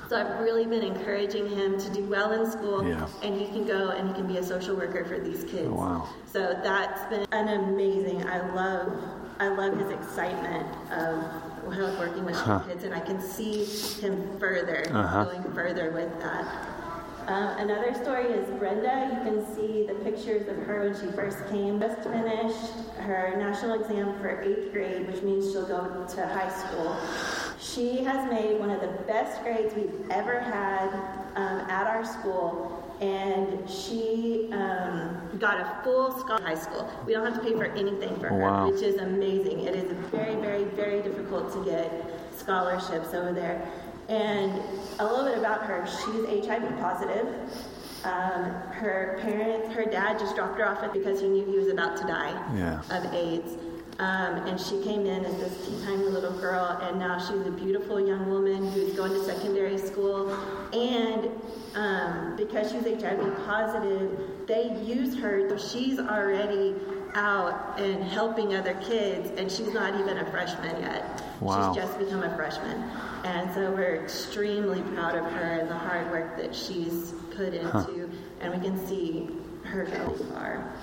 So 0.10 0.18
I've 0.20 0.40
really 0.40 0.66
been 0.66 0.84
encouraging 0.84 1.50
him 1.50 1.80
to 1.80 1.90
do 1.90 2.04
well 2.06 2.32
in 2.32 2.50
school, 2.50 2.88
Yeah. 2.88 3.08
and 3.24 3.40
he 3.40 3.48
can 3.48 3.66
go 3.66 3.90
and 3.90 4.08
he 4.10 4.14
can 4.14 4.28
be 4.28 4.38
a 4.38 4.44
social 4.44 4.76
worker 4.76 5.04
for 5.06 5.18
these 5.20 5.44
kids. 5.44 5.68
Oh, 5.72 5.74
wow. 5.76 6.10
So 6.32 6.54
that's 6.64 7.04
been 7.10 7.26
an 7.32 7.48
amazing. 7.64 8.28
I 8.28 8.54
love, 8.54 8.94
I 9.40 9.48
love 9.48 9.78
his 9.80 9.90
excitement 9.90 10.68
of 10.92 11.74
how 11.74 11.98
working 12.00 12.24
with 12.24 12.36
Huh. 12.36 12.60
kids, 12.68 12.84
and 12.84 12.94
I 12.94 13.00
can 13.00 13.20
see 13.20 13.66
him 14.00 14.38
further, 14.40 14.84
Uh-huh. 14.94 15.24
going 15.26 15.44
further 15.54 15.90
with 15.92 16.12
that. 16.22 16.46
Uh, 17.28 17.56
another 17.58 17.92
story 17.96 18.26
is 18.26 18.48
Brenda. 18.60 19.10
You 19.12 19.20
can 19.32 19.56
see 19.56 19.88
the 19.88 19.96
pictures 19.96 20.48
of 20.48 20.58
her 20.68 20.82
when 20.82 20.94
she 20.94 21.08
first 21.14 21.44
came. 21.48 21.80
Just 21.80 22.02
finished 22.04 22.72
her 23.00 23.34
national 23.38 23.82
exam 23.82 24.14
for 24.22 24.40
eighth 24.44 24.72
grade, 24.72 25.08
which 25.12 25.24
means 25.24 25.52
she'll 25.52 25.66
go 25.66 26.06
to 26.08 26.28
high 26.28 26.52
school. 26.52 26.96
She 27.74 28.04
has 28.04 28.30
made 28.30 28.60
one 28.60 28.70
of 28.70 28.80
the 28.82 28.88
best 29.08 29.42
grades 29.42 29.74
we've 29.76 30.10
ever 30.12 30.40
had 30.40 30.90
um, 31.36 31.60
at 31.70 31.88
our 31.88 32.06
school, 32.06 32.84
and 33.02 33.68
she 33.70 34.50
um, 34.54 35.18
got 35.40 35.60
a 35.60 35.84
full 35.84 36.12
scholarship 36.20 36.46
high 36.48 36.56
school. 36.56 36.90
We 37.06 37.14
don't 37.14 37.26
have 37.26 37.42
to 37.42 37.50
pay 37.50 37.56
for 37.58 37.66
anything 37.66 38.16
for 38.20 38.28
her, 38.28 38.38
Wow. 38.40 38.70
which 38.70 38.82
is 38.82 38.98
amazing. 38.98 39.62
It 39.62 39.76
is 39.76 39.92
very, 40.12 40.36
very, 40.36 40.64
very 40.66 41.02
difficult 41.02 41.52
to 41.54 41.66
get 41.66 41.92
scholarships 42.38 43.14
over 43.14 43.34
there. 43.34 43.68
And 44.10 44.62
a 45.00 45.04
little 45.06 45.26
bit 45.26 45.38
about 45.40 45.64
her, 45.64 45.86
she's 45.88 46.46
HIV 46.48 46.78
positive. 46.80 47.28
Um, 48.04 48.52
her 48.78 49.18
parents, 49.24 49.74
her 49.74 49.86
dad 49.86 50.20
just 50.20 50.36
dropped 50.36 50.60
her 50.60 50.70
off 50.70 50.94
because 50.94 51.20
he 51.20 51.28
knew 51.28 51.44
he 51.46 51.58
was 51.58 51.70
about 51.70 51.98
to 51.98 52.04
die 52.04 52.32
Yeah. 52.56 52.80
of 52.92 53.12
AIDS. 53.14 53.54
Um, 53.98 54.36
and 54.48 54.60
she 54.60 54.82
came 54.84 55.06
in 55.06 55.24
as 55.24 55.38
this 55.38 55.84
tiny 55.86 56.04
little 56.04 56.38
girl, 56.40 56.78
and 56.82 57.00
now 57.00 57.18
she's 57.18 57.48
a 57.48 57.52
beautiful 57.52 58.06
young 58.06 58.30
woman 58.30 58.70
who's 58.72 58.94
going 58.94 59.14
to 59.14 59.24
secondary 59.24 59.78
school. 59.78 60.34
And 60.74 61.30
um, 61.76 62.36
because 62.36 62.72
she's 62.72 62.84
HIV 62.84 63.46
positive, 63.46 64.20
they 64.48 64.78
use 64.84 65.16
her, 65.16 65.50
so 65.50 65.58
she's 65.58 65.98
already 65.98 66.76
out 67.14 67.80
and 67.80 68.04
helping 68.04 68.54
other 68.56 68.74
kids, 68.86 69.32
and 69.40 69.50
she's 69.50 69.74
not 69.74 69.98
even 70.00 70.18
a 70.18 70.30
freshman 70.30 70.82
yet. 70.82 71.24
Wow. 71.40 71.74
She's 71.74 71.84
just 71.84 71.98
become 71.98 72.24
a 72.24 72.36
freshman. 72.36 72.84
And 73.24 73.54
so 73.54 73.72
we're 73.72 74.04
extremely 74.04 74.82
proud 74.94 75.16
of 75.16 75.32
her 75.32 75.60
and 75.60 75.70
the 75.70 75.76
hard 75.76 76.12
work 76.12 76.36
that 76.38 76.54
she's 76.54 77.14
put 77.34 77.54
into, 77.54 78.10
and 78.42 78.54
we 78.54 78.60
can 78.60 78.86
see 78.88 79.30
her 79.64 79.86
go 79.86 80.14
far. 80.34 80.74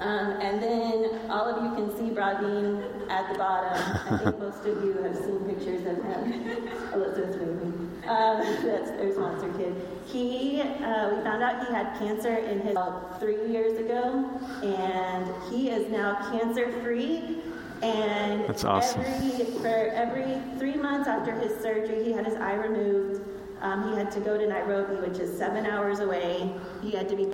Um, 0.00 0.40
and 0.40 0.62
then 0.62 1.28
all 1.28 1.46
of 1.46 1.62
you 1.62 1.74
can 1.74 1.96
see 1.96 2.14
Bradeen 2.14 3.10
at 3.10 3.32
the 3.32 3.38
bottom. 3.38 3.82
I 4.12 4.18
think 4.18 4.38
most 4.40 4.64
of 4.64 4.84
you 4.84 4.92
have 5.02 5.16
seen 5.16 5.40
pictures 5.40 5.86
of 5.86 6.02
him. 6.04 6.68
Elizabeth's 6.94 7.36
waving. 7.36 7.90
Um, 8.06 8.38
that's 8.64 8.90
their 8.92 9.12
sponsor 9.12 9.52
kid. 9.54 9.74
He, 10.06 10.60
uh, 10.60 11.16
we 11.16 11.22
found 11.22 11.42
out 11.42 11.66
he 11.66 11.72
had 11.72 11.98
cancer 11.98 12.36
in 12.36 12.60
his 12.60 12.72
about 12.72 13.18
three 13.18 13.50
years 13.50 13.78
ago, 13.78 14.30
and 14.62 15.52
he 15.52 15.70
is 15.70 15.90
now 15.90 16.30
cancer 16.30 16.70
free. 16.82 17.38
And 17.82 18.44
That's 18.46 18.64
awesome. 18.64 19.02
Every, 19.02 19.44
for 19.60 19.68
every 19.68 20.40
three 20.58 20.74
months 20.74 21.08
after 21.08 21.32
his 21.32 21.60
surgery, 21.60 22.04
he 22.04 22.12
had 22.12 22.26
his 22.26 22.34
eye 22.34 22.54
removed. 22.54 23.22
Um, 23.60 23.90
he 23.90 23.96
had 23.96 24.10
to 24.12 24.20
go 24.20 24.38
to 24.38 24.46
Nairobi, 24.46 24.96
which 25.06 25.18
is 25.18 25.36
seven 25.36 25.66
hours 25.66 26.00
away. 26.00 26.52
He 26.82 26.92
had 26.92 27.08
to 27.08 27.16
be 27.16 27.32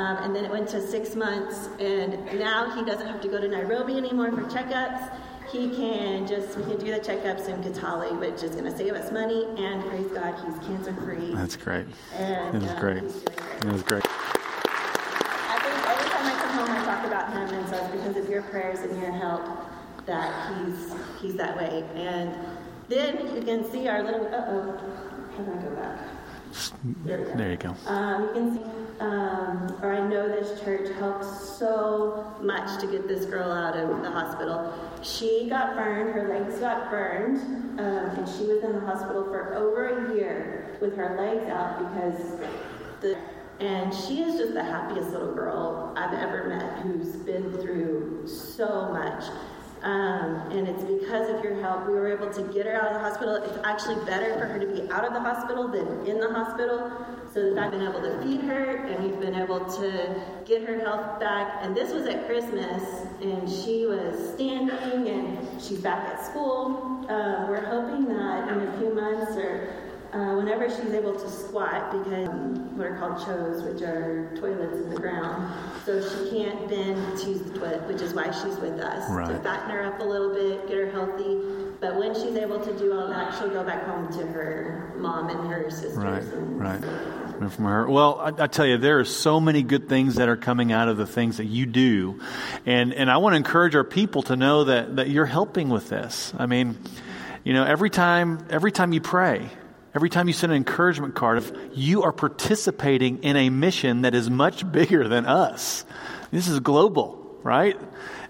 um, 0.00 0.16
and 0.22 0.34
then 0.34 0.46
it 0.46 0.50
went 0.50 0.66
to 0.70 0.80
six 0.80 1.14
months, 1.14 1.68
and 1.78 2.12
now 2.38 2.74
he 2.74 2.82
doesn't 2.84 3.06
have 3.06 3.20
to 3.20 3.28
go 3.28 3.38
to 3.38 3.46
Nairobi 3.46 3.98
anymore 3.98 4.30
for 4.32 4.42
checkups. 4.44 5.12
He 5.52 5.68
can 5.76 6.26
just 6.26 6.56
we 6.56 6.62
can 6.62 6.78
do 6.78 6.90
the 6.92 7.00
checkups 7.00 7.48
in 7.48 7.62
Kitale, 7.62 8.18
which 8.18 8.42
is 8.42 8.52
going 8.52 8.64
to 8.64 8.74
save 8.74 8.94
us 8.94 9.12
money. 9.12 9.44
And 9.58 9.84
praise 9.84 10.06
God, 10.12 10.34
he's 10.42 10.58
cancer 10.66 10.94
free. 11.04 11.34
That's 11.34 11.56
great. 11.56 11.86
And 12.16 12.54
That 12.54 12.62
is 12.62 12.70
uh, 12.70 12.80
great. 12.80 13.00
doing 13.00 13.12
great. 13.12 13.60
That 13.60 13.74
is 13.74 13.82
great. 13.82 14.02
I 14.06 15.58
think 15.62 15.76
every 15.92 16.08
time 16.10 16.26
I 16.26 16.40
come 16.40 16.66
home, 16.66 16.70
I 16.70 16.84
talk 16.84 17.06
about 17.06 17.32
him, 17.34 17.58
and 17.58 17.68
so 17.68 17.76
it's 17.76 17.90
because 17.94 18.16
of 18.16 18.30
your 18.30 18.42
prayers 18.42 18.78
and 18.78 18.98
your 19.02 19.12
help 19.12 19.42
that 20.06 20.56
he's 20.64 20.94
he's 21.20 21.34
that 21.34 21.56
way. 21.58 21.84
And 21.94 22.34
then 22.88 23.34
you 23.36 23.42
can 23.42 23.70
see 23.70 23.86
our 23.88 24.02
little. 24.02 24.26
Uh 24.28 24.46
oh, 24.48 24.80
how 25.36 25.42
do 25.42 25.52
I 25.52 25.62
go 25.62 25.70
back? 25.76 25.98
There 27.04 27.18
go. 27.18 27.36
There 27.36 27.50
you 27.50 27.56
go. 27.56 27.74
Um, 27.86 28.22
you 28.22 28.32
can 28.32 28.56
see, 28.56 28.64
um, 29.00 29.76
or 29.82 29.92
I 29.92 30.06
know 30.06 30.28
this 30.28 30.60
church 30.62 30.88
helped 30.98 31.24
so 31.24 32.34
much 32.42 32.80
to 32.80 32.86
get 32.86 33.06
this 33.06 33.24
girl 33.24 33.50
out 33.50 33.76
of 33.76 34.02
the 34.02 34.10
hospital. 34.10 34.72
She 35.02 35.48
got 35.48 35.76
burned, 35.76 36.14
her 36.14 36.28
legs 36.28 36.58
got 36.58 36.90
burned, 36.90 37.38
um, 37.78 38.10
and 38.18 38.28
she 38.28 38.44
was 38.46 38.64
in 38.64 38.72
the 38.72 38.80
hospital 38.80 39.24
for 39.24 39.54
over 39.54 40.10
a 40.10 40.14
year 40.14 40.76
with 40.80 40.96
her 40.96 41.16
legs 41.16 41.48
out 41.50 41.78
because 41.78 42.40
the. 43.00 43.16
And 43.60 43.92
she 43.94 44.22
is 44.22 44.38
just 44.38 44.54
the 44.54 44.64
happiest 44.64 45.10
little 45.10 45.34
girl 45.34 45.92
I've 45.94 46.14
ever 46.14 46.48
met 46.48 46.78
who's 46.78 47.14
been 47.16 47.52
through 47.52 48.26
so 48.26 48.88
much. 48.90 49.22
Um, 49.82 50.50
and 50.52 50.68
it's 50.68 50.84
because 50.84 51.30
of 51.30 51.42
your 51.42 51.58
help 51.62 51.86
we 51.86 51.94
were 51.94 52.12
able 52.12 52.30
to 52.32 52.42
get 52.52 52.66
her 52.66 52.74
out 52.74 52.88
of 52.88 52.94
the 52.94 53.00
hospital. 53.00 53.36
It's 53.36 53.58
actually 53.64 54.04
better 54.04 54.34
for 54.34 54.46
her 54.46 54.58
to 54.58 54.66
be 54.66 54.90
out 54.90 55.04
of 55.04 55.14
the 55.14 55.20
hospital 55.20 55.68
than 55.68 56.06
in 56.06 56.20
the 56.20 56.30
hospital. 56.30 56.92
So 57.32 57.54
that 57.54 57.64
I've 57.64 57.70
been 57.70 57.82
able 57.82 58.02
to 58.02 58.20
feed 58.22 58.40
her 58.42 58.76
and 58.86 59.04
we've 59.04 59.20
been 59.20 59.36
able 59.36 59.60
to 59.60 60.22
get 60.44 60.66
her 60.68 60.80
health 60.80 61.20
back. 61.20 61.60
And 61.62 61.76
this 61.76 61.92
was 61.92 62.06
at 62.06 62.26
Christmas 62.26 62.82
and 63.22 63.48
she 63.48 63.86
was 63.86 64.34
standing 64.34 65.08
and 65.08 65.62
she's 65.62 65.78
back 65.78 66.08
at 66.08 66.26
school. 66.26 67.06
Uh, 67.08 67.46
we're 67.48 67.64
hoping 67.64 68.06
that 68.08 68.48
in 68.48 68.68
a 68.68 68.78
few 68.78 68.92
months 68.92 69.36
or 69.36 69.89
uh, 70.12 70.34
whenever 70.34 70.68
she's 70.68 70.92
able 70.92 71.14
to 71.14 71.30
squat, 71.30 71.92
because 71.92 72.28
um, 72.28 72.76
what 72.76 72.86
are 72.86 72.96
called 72.98 73.24
chos, 73.24 73.62
which 73.62 73.82
are 73.82 74.34
toilets 74.36 74.76
in 74.76 74.90
the 74.90 75.00
ground, 75.00 75.52
so 75.84 76.00
she 76.00 76.30
can't 76.30 76.68
bend 76.68 77.18
to 77.18 77.28
use 77.28 77.42
the 77.42 77.58
toilet, 77.58 77.82
which 77.86 78.02
is 78.02 78.12
why 78.12 78.30
she's 78.30 78.56
with 78.56 78.80
us. 78.80 79.06
To 79.06 79.38
fatten 79.40 79.70
her 79.70 79.84
up 79.84 80.00
a 80.00 80.04
little 80.04 80.34
bit, 80.34 80.66
get 80.68 80.76
her 80.76 80.90
healthy. 80.90 81.38
But 81.80 81.96
when 81.96 82.14
she's 82.14 82.36
able 82.36 82.60
to 82.60 82.76
do 82.78 82.92
all 82.92 83.08
that, 83.08 83.38
she'll 83.38 83.48
go 83.48 83.64
back 83.64 83.86
home 83.86 84.12
to 84.12 84.26
her 84.26 84.92
mom 84.96 85.30
and 85.30 85.48
her 85.50 85.70
sisters. 85.70 85.96
Right, 85.96 86.22
and 86.22 86.60
right. 86.60 86.80
From 87.48 87.64
her. 87.64 87.88
Well, 87.88 88.18
I, 88.18 88.44
I 88.44 88.46
tell 88.48 88.66
you, 88.66 88.76
there 88.76 89.00
are 89.00 89.04
so 89.06 89.40
many 89.40 89.62
good 89.62 89.88
things 89.88 90.16
that 90.16 90.28
are 90.28 90.36
coming 90.36 90.72
out 90.72 90.88
of 90.88 90.98
the 90.98 91.06
things 91.06 91.38
that 91.38 91.46
you 91.46 91.64
do, 91.64 92.20
and 92.66 92.92
and 92.92 93.10
I 93.10 93.16
want 93.16 93.32
to 93.32 93.38
encourage 93.38 93.74
our 93.74 93.84
people 93.84 94.22
to 94.24 94.36
know 94.36 94.64
that 94.64 94.96
that 94.96 95.08
you're 95.08 95.24
helping 95.24 95.70
with 95.70 95.88
this. 95.88 96.34
I 96.36 96.44
mean, 96.44 96.76
you 97.42 97.54
know, 97.54 97.64
every 97.64 97.88
time 97.88 98.46
every 98.50 98.72
time 98.72 98.92
you 98.92 99.00
pray, 99.00 99.48
every 99.94 100.10
time 100.10 100.28
you 100.28 100.34
send 100.34 100.52
an 100.52 100.56
encouragement 100.56 101.14
card, 101.14 101.44
you 101.74 102.02
are 102.02 102.12
participating 102.12 103.22
in 103.22 103.36
a 103.36 103.50
mission 103.50 104.02
that 104.02 104.14
is 104.14 104.30
much 104.30 104.70
bigger 104.70 105.08
than 105.08 105.26
us. 105.26 105.84
This 106.30 106.48
is 106.48 106.60
global, 106.60 107.38
right? 107.42 107.76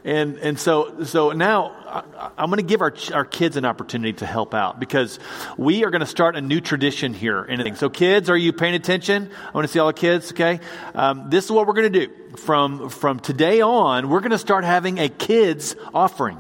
And 0.03 0.39
and 0.39 0.59
so 0.59 1.05
so 1.05 1.33
now 1.33 1.77
I, 1.87 2.31
I'm 2.39 2.49
going 2.49 2.57
to 2.57 2.63
give 2.63 2.81
our 2.81 2.95
our 3.13 3.27
kids 3.27 3.59
an 3.59 3.67
opportunity 3.67 4.15
to 4.15 4.27
help 4.27 4.55
out 4.55 4.81
because 4.81 5.19
we 5.59 5.85
are 5.85 5.91
going 5.91 6.01
to 6.01 6.07
start 6.07 6.37
a 6.37 6.41
new 6.41 6.63
tradition 6.63 7.13
here. 7.13 7.43
And 7.43 7.77
so, 7.77 7.91
kids, 7.91 8.31
are 8.31 8.37
you 8.37 8.55
paying 8.55 8.75
attention? 8.75 9.31
I 9.49 9.51
want 9.53 9.67
to 9.67 9.73
see 9.73 9.79
all 9.79 9.89
the 9.89 9.93
kids. 9.93 10.33
Okay, 10.33 10.61
um, 10.95 11.29
this 11.29 11.45
is 11.45 11.51
what 11.51 11.67
we're 11.67 11.75
going 11.75 11.93
to 11.93 12.07
do 12.07 12.37
from 12.37 12.89
from 12.89 13.21
today 13.21 13.61
on. 13.61 14.09
We're 14.09 14.21
going 14.21 14.31
to 14.31 14.39
start 14.39 14.65
having 14.65 14.99
a 14.99 15.11
kids 15.11 15.77
offering 15.93 16.39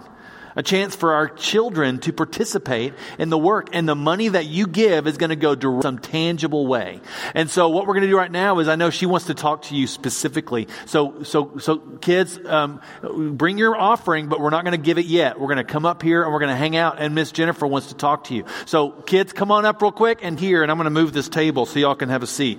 a 0.56 0.62
chance 0.62 0.94
for 0.94 1.14
our 1.14 1.28
children 1.28 1.98
to 2.00 2.12
participate 2.12 2.94
in 3.18 3.30
the 3.30 3.38
work 3.38 3.70
and 3.72 3.88
the 3.88 3.94
money 3.94 4.28
that 4.28 4.46
you 4.46 4.66
give 4.66 5.06
is 5.06 5.16
going 5.16 5.30
to 5.30 5.36
go 5.36 5.54
direct 5.54 5.82
some 5.82 5.98
tangible 5.98 6.66
way. 6.66 7.00
And 7.34 7.50
so 7.50 7.68
what 7.68 7.86
we're 7.86 7.94
going 7.94 8.02
to 8.02 8.08
do 8.08 8.16
right 8.16 8.30
now 8.30 8.58
is 8.58 8.68
i 8.68 8.76
know 8.76 8.90
she 8.90 9.06
wants 9.06 9.26
to 9.26 9.34
talk 9.34 9.62
to 9.62 9.74
you 9.74 9.86
specifically. 9.86 10.68
So 10.86 11.22
so 11.22 11.58
so 11.58 11.78
kids 11.78 12.38
um, 12.44 12.80
bring 13.02 13.58
your 13.58 13.76
offering 13.76 14.28
but 14.28 14.40
we're 14.40 14.50
not 14.50 14.64
going 14.64 14.76
to 14.76 14.84
give 14.84 14.98
it 14.98 15.06
yet. 15.06 15.38
We're 15.38 15.48
going 15.48 15.58
to 15.58 15.64
come 15.64 15.86
up 15.86 16.02
here 16.02 16.22
and 16.22 16.32
we're 16.32 16.40
going 16.40 16.50
to 16.50 16.56
hang 16.56 16.76
out 16.76 17.00
and 17.00 17.14
miss 17.14 17.32
jennifer 17.32 17.66
wants 17.66 17.88
to 17.88 17.94
talk 17.94 18.24
to 18.24 18.34
you. 18.34 18.44
So 18.66 18.90
kids 18.90 19.32
come 19.32 19.50
on 19.50 19.64
up 19.64 19.80
real 19.82 19.92
quick 19.92 20.20
and 20.22 20.38
here 20.38 20.62
and 20.62 20.70
i'm 20.70 20.76
going 20.76 20.84
to 20.84 20.90
move 20.90 21.12
this 21.12 21.28
table 21.28 21.66
so 21.66 21.78
y'all 21.78 21.94
can 21.94 22.08
have 22.08 22.22
a 22.22 22.26
seat. 22.26 22.58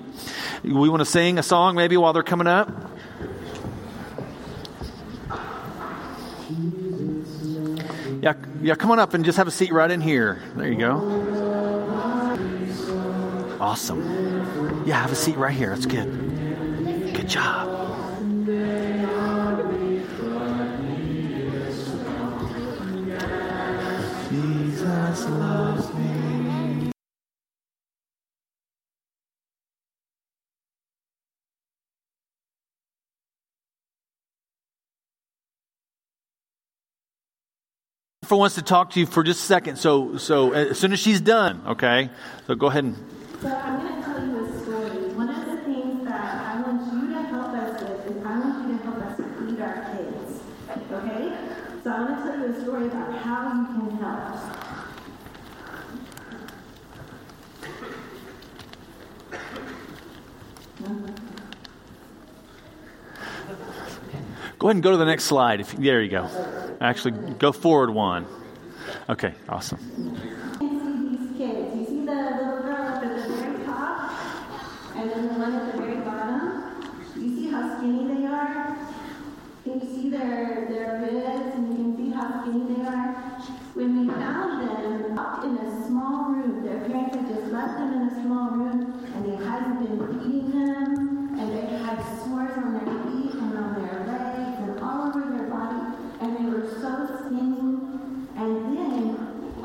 We 0.64 0.90
want 0.90 1.02
to 1.02 1.06
sing 1.06 1.38
a 1.38 1.44
song 1.44 1.76
maybe 1.76 1.98
while 1.98 2.14
they're 2.14 2.24
coming 2.24 2.48
up 2.48 2.70
Yeah, 8.22 8.36
yeah, 8.62 8.76
come 8.76 8.92
on 8.92 9.00
up 9.00 9.16
and 9.16 9.26
just 9.26 9.38
have 9.40 9.48
a 9.48 9.52
seat 9.52 9.74
right 9.74 9.90
in 9.90 10.00
here. 10.00 10.40
There 10.56 10.72
you 10.72 10.78
go. 10.78 10.98
Awesome. 13.60 14.84
Yeah, 14.86 15.02
have 15.02 15.12
a 15.12 15.16
seat 15.16 15.38
right 15.38 15.54
here. 15.54 15.70
That's 15.70 15.88
good. 15.88 17.16
Good 17.16 17.28
job. 17.28 17.70
Jesus 24.30 25.26
loves 25.28 25.91
Jennifer 38.32 38.40
wants 38.40 38.56
to 38.56 38.62
talk 38.62 38.92
to 38.92 39.00
you 39.02 39.06
for 39.06 39.24
just 39.24 39.44
a 39.44 39.46
second. 39.46 39.76
So, 39.76 40.16
so 40.16 40.54
uh, 40.54 40.70
as 40.72 40.80
soon 40.80 40.94
as 40.94 41.00
she's 41.02 41.20
done, 41.20 41.62
okay. 41.68 42.10
So 42.48 42.56
go 42.56 42.68
ahead 42.68 42.86
and 42.86 42.96
So 43.42 43.50
I'm 43.50 43.82
going 43.82 44.02
to 44.02 44.08
tell 44.08 44.26
you 44.26 44.46
a 44.46 44.62
story. 44.64 45.12
One 45.20 45.28
of 45.28 45.46
the 45.48 45.58
things 45.66 46.06
that 46.06 46.56
I 46.56 46.62
want 46.62 46.94
you 46.94 47.10
to 47.14 47.24
help 47.24 47.52
us 47.52 47.82
with 47.82 48.16
is 48.16 48.26
I 48.26 48.40
want 48.40 48.72
you 48.72 48.78
to 48.78 48.84
help 48.86 48.98
us 49.04 49.18
feed 49.18 49.60
our 49.60 49.84
kids. 49.92 50.44
Okay? 50.70 51.36
So 51.84 51.92
I 51.92 52.00
want 52.00 52.24
to 52.24 52.32
tell 52.32 52.40
you 52.40 52.46
a 52.46 52.62
story 52.62 52.86
about 52.88 53.12
how 53.20 53.52
you 53.52 53.66
can 53.68 53.98
help. 54.00 54.22
Go 64.58 64.68
ahead 64.68 64.76
and 64.78 64.84
go 64.84 64.92
to 64.92 64.98
the 64.98 65.06
next 65.06 65.26
slide. 65.26 65.60
If 65.60 65.74
there 65.74 66.02
you 66.02 66.10
go. 66.10 66.71
Actually, 66.82 67.12
go 67.36 67.52
forward 67.52 67.92
one. 67.92 68.26
Okay, 69.08 69.34
awesome. 69.48 69.80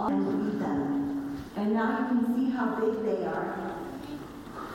And 0.08 0.52
feed 0.52 0.60
them. 0.60 1.42
And 1.56 1.72
now 1.74 1.98
you 1.98 2.06
can 2.06 2.36
see 2.36 2.50
how 2.56 2.76
big 2.80 3.02
they 3.04 3.24
are. 3.24 3.74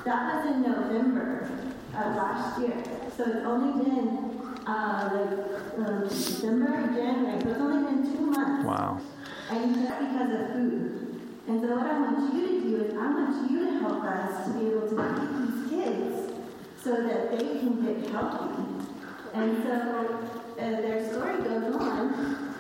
That 0.06 0.36
was 0.36 0.56
in 0.56 0.62
November 0.64 1.50
of 1.94 2.16
last 2.16 2.60
year. 2.60 2.84
So 3.16 3.24
it's 3.24 3.46
only 3.46 3.84
been 3.84 4.42
uh, 4.66 5.10
like 5.14 5.88
um, 5.88 6.08
December, 6.08 6.88
January. 6.94 7.42
So 7.42 7.50
it's 7.50 7.60
only 7.60 7.92
been 7.92 8.18
two 8.18 8.26
months. 8.26 8.66
Wow. 8.66 9.00
And 9.52 9.76
that's 9.76 10.06
because 10.06 10.32
of 10.42 10.54
food. 10.54 11.22
And 11.48 11.62
so 11.62 11.76
what 11.76 11.86
I 11.86 12.00
want 12.00 12.34
you 12.34 12.48
to 12.48 12.62
do 12.62 12.84
is 12.86 12.94
I 12.94 13.08
want 13.08 13.52
you 13.52 13.66
to 13.66 13.80
help 13.80 14.04
us 14.04 14.48
to 14.48 14.54
be 14.54 14.68
able 14.68 14.90
to 14.90 14.96
feed 14.96 15.30
these 15.38 15.70
kids 15.70 16.34
so 16.84 16.96
that 16.96 17.38
they 17.38 17.60
can 17.60 17.86
get 17.86 18.10
healthy. 18.10 18.64
And 19.34 19.64
so 19.64 20.20
uh, 20.60 20.82
their 20.82 21.12
story 21.12 21.38
goes 21.44 21.76
on 21.76 22.56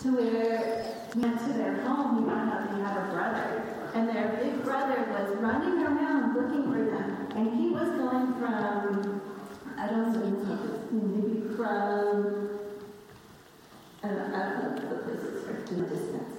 to 0.00 0.16
where 0.16 0.97
went 1.14 1.38
to 1.40 1.52
their 1.54 1.80
home, 1.82 2.22
he 2.22 2.30
found 2.30 2.50
out 2.52 2.70
they 2.70 2.82
had 2.82 2.96
a 2.96 3.12
brother. 3.12 3.64
And 3.94 4.08
their 4.08 4.28
big 4.42 4.62
brother 4.62 5.06
was 5.10 5.36
running 5.38 5.82
around 5.82 6.34
looking 6.34 6.70
for 6.70 6.84
them. 6.84 7.28
And 7.34 7.58
he 7.58 7.70
was 7.70 7.88
going 7.88 8.34
from, 8.34 9.22
I 9.78 9.86
don't 9.86 10.12
know, 10.12 10.78
maybe 10.92 11.56
from, 11.56 12.58
I 14.02 14.08
don't, 14.08 14.34
I 14.34 14.50
don't 14.50 14.76
know 14.76 14.88
the 14.88 15.02
places 15.04 15.44
for 15.44 15.74
the 15.74 15.82
distance. 15.82 16.34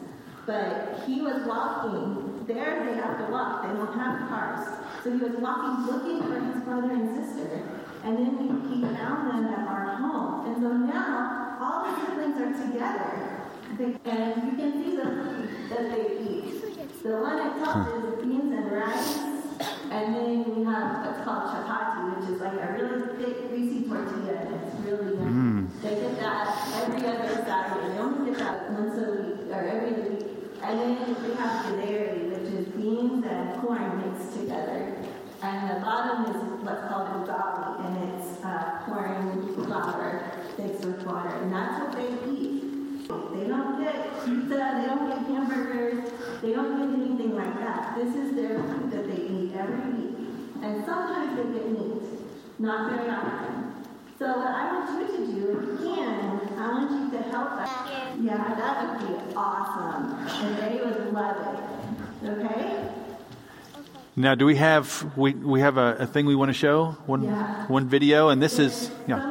But 0.45 1.03
he 1.05 1.21
was 1.21 1.45
walking. 1.45 2.45
There 2.47 2.85
they 2.85 2.95
have 3.01 3.17
to 3.19 3.31
walk. 3.31 3.63
They 3.63 3.73
don't 3.73 3.93
have 3.93 4.29
cars. 4.29 4.67
So 5.03 5.11
he 5.11 5.17
was 5.17 5.35
walking, 5.37 5.85
looking 5.85 6.27
for 6.27 6.39
his 6.39 6.63
brother 6.63 6.91
and 6.91 7.25
sister. 7.25 7.61
And 8.03 8.17
then 8.17 8.37
he, 8.37 8.75
he 8.75 8.81
found 8.81 9.29
them 9.29 9.53
at 9.53 9.67
our 9.67 9.95
home. 9.97 10.47
And 10.47 10.61
so 10.61 10.69
now 10.71 11.57
all 11.61 11.83
the 11.85 12.05
siblings 12.05 12.39
are 12.39 12.65
together. 12.65 13.38
And 13.77 14.51
you 14.51 14.57
can 14.57 14.83
see 14.83 14.95
the 14.97 15.03
food 15.03 15.69
that 15.69 15.91
they 15.91 16.17
eat. 16.27 17.03
The 17.03 17.17
one 17.17 17.39
at 17.39 17.63
top 17.63 17.87
is 17.87 18.21
beans 18.21 18.51
and 18.51 18.71
rice. 18.71 19.17
And 19.91 20.15
then 20.15 20.55
we 20.55 20.63
have 20.65 21.05
what's 21.05 21.23
called 21.23 21.43
chapati, 21.53 22.19
which 22.19 22.29
is 22.29 22.41
like 22.41 22.53
a 22.53 22.73
really 22.73 23.15
thick, 23.17 23.49
greasy 23.49 23.87
tortilla. 23.87 24.35
And 24.41 24.55
it's 24.55 24.75
really 24.81 25.15
yummy. 25.15 25.67
They 25.81 25.95
get 25.95 26.19
that 26.19 26.67
every 26.81 27.07
other 27.07 27.35
Saturday. 27.45 27.93
They 27.93 27.99
only 27.99 28.31
get 28.31 28.39
that 28.39 28.71
once 28.71 28.97
a 28.97 29.11
week 29.11 29.51
or 29.51 29.61
every 29.61 29.93
week. 30.09 30.27
And 30.61 30.79
then 30.79 31.23
we 31.23 31.35
have 31.35 31.65
githeri, 31.65 32.31
which 32.31 32.51
is 32.51 32.67
beans 32.69 33.23
and 33.25 33.61
corn 33.61 34.11
mixed 34.11 34.33
together. 34.33 34.97
And 35.41 35.69
the 35.69 35.85
bottom 35.85 36.25
is 36.25 36.41
what's 36.65 36.85
called 36.89 37.07
ugali, 37.23 37.85
and 37.85 38.19
it's 38.19 38.43
uh, 38.43 38.81
corn 38.85 39.55
flour 39.55 40.33
mixed 40.57 40.83
with 40.83 41.05
water. 41.05 41.29
And 41.29 41.53
that's 41.53 41.79
what 41.79 41.91
they. 41.93 42.18
They 43.09 43.47
don't 43.47 43.81
get 43.81 44.23
pizza, 44.23 44.59
they 44.77 44.85
don't 44.87 45.09
get 45.09 45.19
hamburgers, 45.27 46.11
they 46.41 46.53
don't 46.53 46.77
get 46.77 46.99
anything 46.99 47.35
like 47.35 47.55
that. 47.59 47.95
This 47.97 48.15
is 48.15 48.35
their 48.35 48.55
food 48.59 48.91
that 48.91 49.07
they 49.07 49.21
eat 49.23 49.55
every 49.55 49.91
week. 49.93 50.15
And 50.61 50.85
sometimes 50.85 51.35
they 51.35 51.43
get 51.59 51.71
meat, 51.71 52.03
not 52.59 52.91
very 52.91 53.09
often. 53.09 53.73
So 54.19 54.25
what 54.37 54.47
I 54.47 54.73
want 54.73 55.09
you 55.09 55.17
to 55.17 55.31
do, 55.31 55.57
if 55.57 55.81
you 55.81 55.95
can, 55.95 56.59
I 56.59 56.67
want 56.71 56.91
you 56.91 57.17
to 57.17 57.23
help 57.29 57.51
us. 57.53 57.69
Yeah, 58.21 58.53
that 58.55 58.99
would 58.99 59.07
be 59.07 59.35
awesome. 59.35 60.27
And 60.45 60.57
they 60.57 60.79
would 60.83 61.13
love 61.13 61.37
it. 62.21 62.29
Okay? 62.29 62.89
Now, 64.15 64.35
do 64.35 64.45
we 64.45 64.57
have 64.57 65.17
we, 65.17 65.33
we 65.33 65.61
have 65.61 65.77
a, 65.77 65.95
a 65.99 66.05
thing 66.05 66.25
we 66.25 66.35
want 66.35 66.49
to 66.49 66.53
show? 66.53 66.97
One 67.05 67.23
Yeah. 67.23 67.65
one 67.67 67.87
video, 67.87 68.29
and 68.29 68.41
this 68.41 68.59
is 68.59 68.91
yeah. 69.07 69.21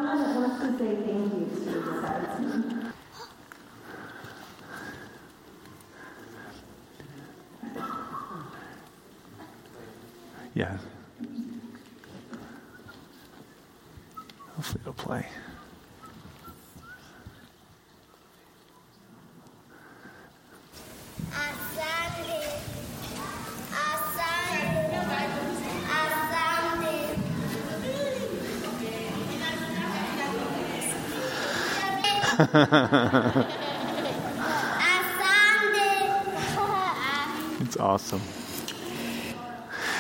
It's 37.61 37.77
awesome. 37.77 38.23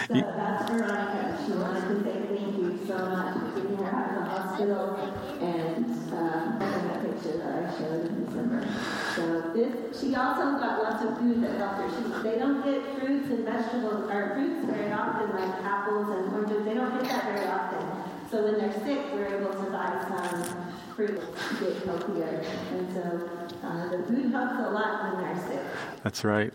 So 0.08 0.14
that's 0.14 0.70
Veronica. 0.70 1.38
She 1.44 1.52
wanted 1.52 1.82
to 1.88 1.94
say 2.02 2.12
thank 2.28 2.56
you 2.56 2.78
so 2.86 2.96
much 2.96 3.34
for 3.34 3.60
getting 3.60 3.76
her 3.76 3.90
out 3.92 4.08
of 4.08 4.14
the 4.14 4.22
hospital 4.30 4.96
and 5.42 5.84
um, 6.14 6.58
taking 6.58 6.88
that 6.88 7.00
picture 7.04 7.36
that 7.36 7.52
I 7.52 7.78
showed 7.78 8.06
in 8.06 8.24
December. 8.24 8.60
So 9.14 9.22
this, 9.52 10.00
she 10.00 10.14
also 10.14 10.58
got 10.58 10.82
lots 10.82 11.04
of 11.04 11.18
food 11.18 11.42
that 11.42 11.58
helped 11.58 11.80
her. 11.80 11.88
She, 11.90 12.00
they 12.22 12.38
don't 12.38 12.64
get 12.64 12.80
fruits 12.98 13.28
and 13.28 13.44
vegetables 13.44 14.10
or 14.10 14.32
fruits 14.34 14.64
very 14.64 14.90
often, 14.92 15.28
like 15.36 15.62
apples 15.62 16.08
and 16.08 16.32
oranges. 16.32 16.64
They 16.64 16.72
don't 16.74 16.92
get 16.98 17.10
that 17.10 17.24
very 17.24 17.46
often. 17.46 18.07
So 18.30 18.44
when 18.44 18.58
they're 18.58 18.72
sick, 18.84 19.12
we're 19.14 19.40
able 19.40 19.54
to 19.54 19.70
buy 19.70 20.04
some 20.06 20.72
fruit 20.94 21.18
to 21.18 21.64
get 21.64 21.82
healthier. 21.84 22.44
And 22.72 22.92
so 22.92 23.30
uh, 23.66 23.88
the 23.88 24.02
food 24.04 24.30
helps 24.30 24.54
a 24.58 24.70
lot 24.70 25.16
when 25.16 25.24
they're 25.24 25.48
sick. 25.48 25.62
That's 26.02 26.24
right. 26.24 26.52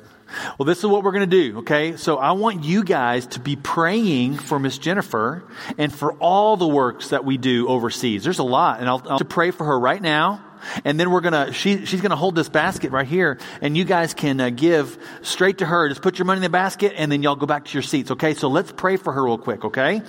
Well, 0.57 0.65
this 0.65 0.79
is 0.79 0.85
what 0.85 1.03
we're 1.03 1.11
going 1.11 1.29
to 1.29 1.51
do, 1.51 1.59
okay? 1.59 1.97
So 1.97 2.17
I 2.17 2.33
want 2.33 2.63
you 2.63 2.83
guys 2.83 3.25
to 3.27 3.39
be 3.39 3.55
praying 3.55 4.37
for 4.37 4.59
Miss 4.59 4.77
Jennifer 4.77 5.43
and 5.77 5.93
for 5.93 6.13
all 6.13 6.57
the 6.57 6.67
works 6.67 7.09
that 7.09 7.25
we 7.25 7.37
do 7.37 7.67
overseas. 7.67 8.23
There's 8.23 8.39
a 8.39 8.43
lot, 8.43 8.79
and 8.79 8.87
I'll, 8.87 9.01
I'll 9.09 9.19
to 9.19 9.25
pray 9.25 9.51
for 9.51 9.65
her 9.65 9.79
right 9.79 10.01
now. 10.01 10.43
And 10.85 10.99
then 10.99 11.11
we're 11.11 11.21
gonna, 11.21 11.51
she, 11.51 11.85
she's 11.85 12.01
gonna 12.01 12.15
hold 12.15 12.35
this 12.35 12.47
basket 12.49 12.91
right 12.91 13.05
here, 13.05 13.37
and 13.61 13.75
you 13.75 13.83
guys 13.83 14.13
can 14.13 14.39
uh, 14.39 14.49
give 14.49 14.97
straight 15.21 15.57
to 15.57 15.65
her. 15.65 15.89
Just 15.89 16.01
put 16.01 16.17
your 16.17 16.25
money 16.25 16.37
in 16.37 16.43
the 16.43 16.49
basket, 16.49 16.93
and 16.95 17.11
then 17.11 17.21
y'all 17.21 17.35
go 17.35 17.45
back 17.45 17.65
to 17.65 17.73
your 17.73 17.81
seats, 17.81 18.11
okay? 18.11 18.33
So 18.33 18.47
let's 18.47 18.71
pray 18.71 18.95
for 18.95 19.11
her 19.11 19.25
real 19.25 19.37
quick, 19.37 19.65
okay? 19.65 20.01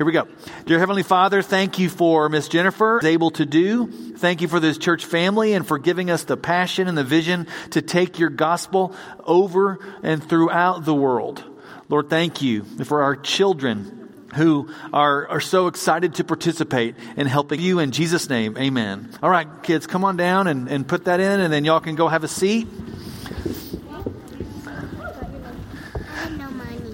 Here 0.00 0.06
we 0.06 0.12
go. 0.12 0.26
Dear 0.64 0.78
Heavenly 0.78 1.02
Father, 1.02 1.42
thank 1.42 1.78
you 1.78 1.90
for 1.90 2.30
Miss 2.30 2.48
Jennifer 2.48 3.00
is 3.00 3.04
able 3.04 3.32
to 3.32 3.44
do. 3.44 3.86
Thank 4.16 4.40
you 4.40 4.48
for 4.48 4.58
this 4.58 4.78
church 4.78 5.04
family 5.04 5.52
and 5.52 5.66
for 5.66 5.78
giving 5.78 6.10
us 6.10 6.24
the 6.24 6.38
passion 6.38 6.88
and 6.88 6.96
the 6.96 7.04
vision 7.04 7.46
to 7.72 7.82
take 7.82 8.18
your 8.18 8.30
gospel 8.30 8.94
over 9.26 9.78
and 10.02 10.24
throughout 10.26 10.86
the 10.86 10.94
world. 10.94 11.44
Lord, 11.90 12.08
thank 12.08 12.40
you 12.40 12.64
for 12.86 13.02
our 13.02 13.14
children 13.14 14.24
who 14.36 14.70
are, 14.90 15.28
are 15.28 15.40
so 15.40 15.66
excited 15.66 16.14
to 16.14 16.24
participate 16.24 16.94
in 17.18 17.26
helping 17.26 17.60
you 17.60 17.78
in 17.78 17.90
Jesus' 17.90 18.30
name. 18.30 18.56
Amen. 18.56 19.10
All 19.22 19.28
right, 19.28 19.62
kids, 19.62 19.86
come 19.86 20.06
on 20.06 20.16
down 20.16 20.46
and, 20.46 20.66
and 20.70 20.88
put 20.88 21.04
that 21.04 21.20
in, 21.20 21.40
and 21.40 21.52
then 21.52 21.66
y'all 21.66 21.80
can 21.80 21.94
go 21.94 22.08
have 22.08 22.24
a 22.24 22.28
seat. 22.28 22.68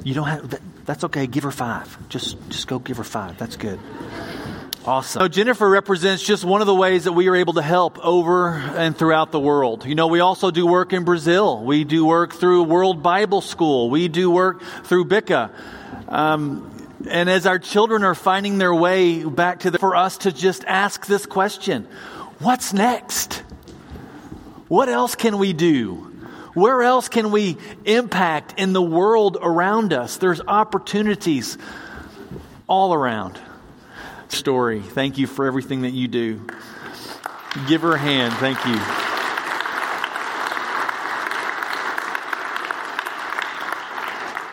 You 0.03 0.15
don't 0.15 0.27
have 0.27 0.51
that, 0.51 0.61
that's 0.87 1.05
okay. 1.05 1.27
Give 1.27 1.45
her 1.45 1.51
five. 1.51 1.97
Just 2.09 2.37
just 2.49 2.67
go 2.67 2.79
give 2.79 2.97
her 2.97 3.05
five. 3.05 3.37
That's 3.39 3.57
good. 3.57 3.79
Awesome. 4.87 5.21
So 5.21 5.29
Jennifer 5.29 5.69
represents 5.69 6.23
just 6.23 6.45
one 6.45 6.61
of 6.61 6.69
the 6.69 6.75
ways 6.75 7.05
that 7.05 7.13
we 7.13 7.29
are 7.29 7.35
able 7.35 7.55
to 7.55 7.63
help 7.63 7.99
over 7.99 8.51
and 8.51 8.97
throughout 8.97 9.33
the 9.33 9.41
world. 9.41 9.85
You 9.85 9.97
know, 9.97 10.07
we 10.07 10.21
also 10.21 10.53
do 10.53 10.65
work 10.65 10.93
in 10.93 11.03
Brazil. 11.03 11.65
We 11.65 11.83
do 11.83 12.07
work 12.07 12.35
through 12.35 12.63
World 12.63 13.03
Bible 13.03 13.41
School. 13.41 13.91
We 13.91 14.07
do 14.07 14.31
work 14.31 14.63
through 14.85 15.07
BICA. 15.07 15.51
Um, 16.09 16.73
and 17.11 17.29
as 17.29 17.47
our 17.47 17.59
children 17.59 18.05
are 18.05 18.15
finding 18.15 18.59
their 18.59 18.73
way 18.73 19.25
back 19.25 19.61
to 19.61 19.73
the, 19.73 19.79
for 19.81 19.97
us 19.97 20.19
to 20.19 20.31
just 20.31 20.65
ask 20.65 21.07
this 21.07 21.27
question, 21.27 21.89
what's 22.39 22.73
next? 22.73 23.43
What 24.69 24.89
else 24.89 25.17
can 25.17 25.39
we 25.39 25.53
do? 25.53 26.06
Where 26.57 26.83
else 26.83 27.11
can 27.11 27.33
we 27.33 27.59
impact 27.85 28.55
in 28.57 28.73
the 28.73 28.81
world 28.81 29.37
around 29.39 29.93
us? 29.93 30.17
There's 30.17 30.41
opportunities 30.41 31.59
all 32.67 32.95
around. 32.95 33.39
Story, 34.29 34.81
thank 34.81 35.19
you 35.19 35.27
for 35.27 35.45
everything 35.45 35.83
that 35.83 35.91
you 35.91 36.09
do. 36.09 36.47
Give 37.69 37.83
her 37.83 37.93
a 37.93 37.99
hand. 37.99 38.33
Thank 38.37 38.57
you. 38.65 38.75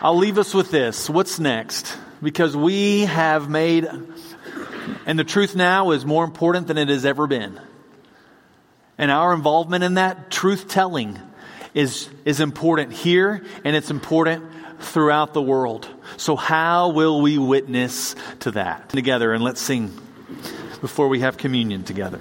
I'll 0.02 0.18
leave 0.18 0.36
us 0.36 0.52
with 0.52 0.70
this. 0.70 1.08
What's 1.08 1.38
next? 1.38 1.96
Because 2.22 2.54
we 2.54 3.06
have 3.06 3.48
made, 3.48 3.88
and 5.06 5.18
the 5.18 5.24
truth 5.24 5.56
now 5.56 5.92
is 5.92 6.04
more 6.04 6.24
important 6.24 6.66
than 6.66 6.76
it 6.76 6.90
has 6.90 7.06
ever 7.06 7.26
been. 7.26 7.58
And 8.98 9.10
our 9.10 9.32
involvement 9.32 9.84
in 9.84 9.94
that 9.94 10.30
truth 10.30 10.68
telling 10.68 11.18
is, 11.74 12.08
is 12.24 12.40
important 12.40 12.92
here 12.92 13.42
and 13.64 13.76
it's 13.76 13.90
important 13.90 14.44
throughout 14.78 15.34
the 15.34 15.42
world. 15.42 15.88
So, 16.16 16.36
how 16.36 16.90
will 16.90 17.20
we 17.20 17.38
witness 17.38 18.14
to 18.40 18.52
that 18.52 18.88
together? 18.88 19.32
And 19.32 19.42
let's 19.42 19.60
sing 19.60 19.92
before 20.80 21.08
we 21.08 21.20
have 21.20 21.36
communion 21.36 21.82
together. 21.82 22.20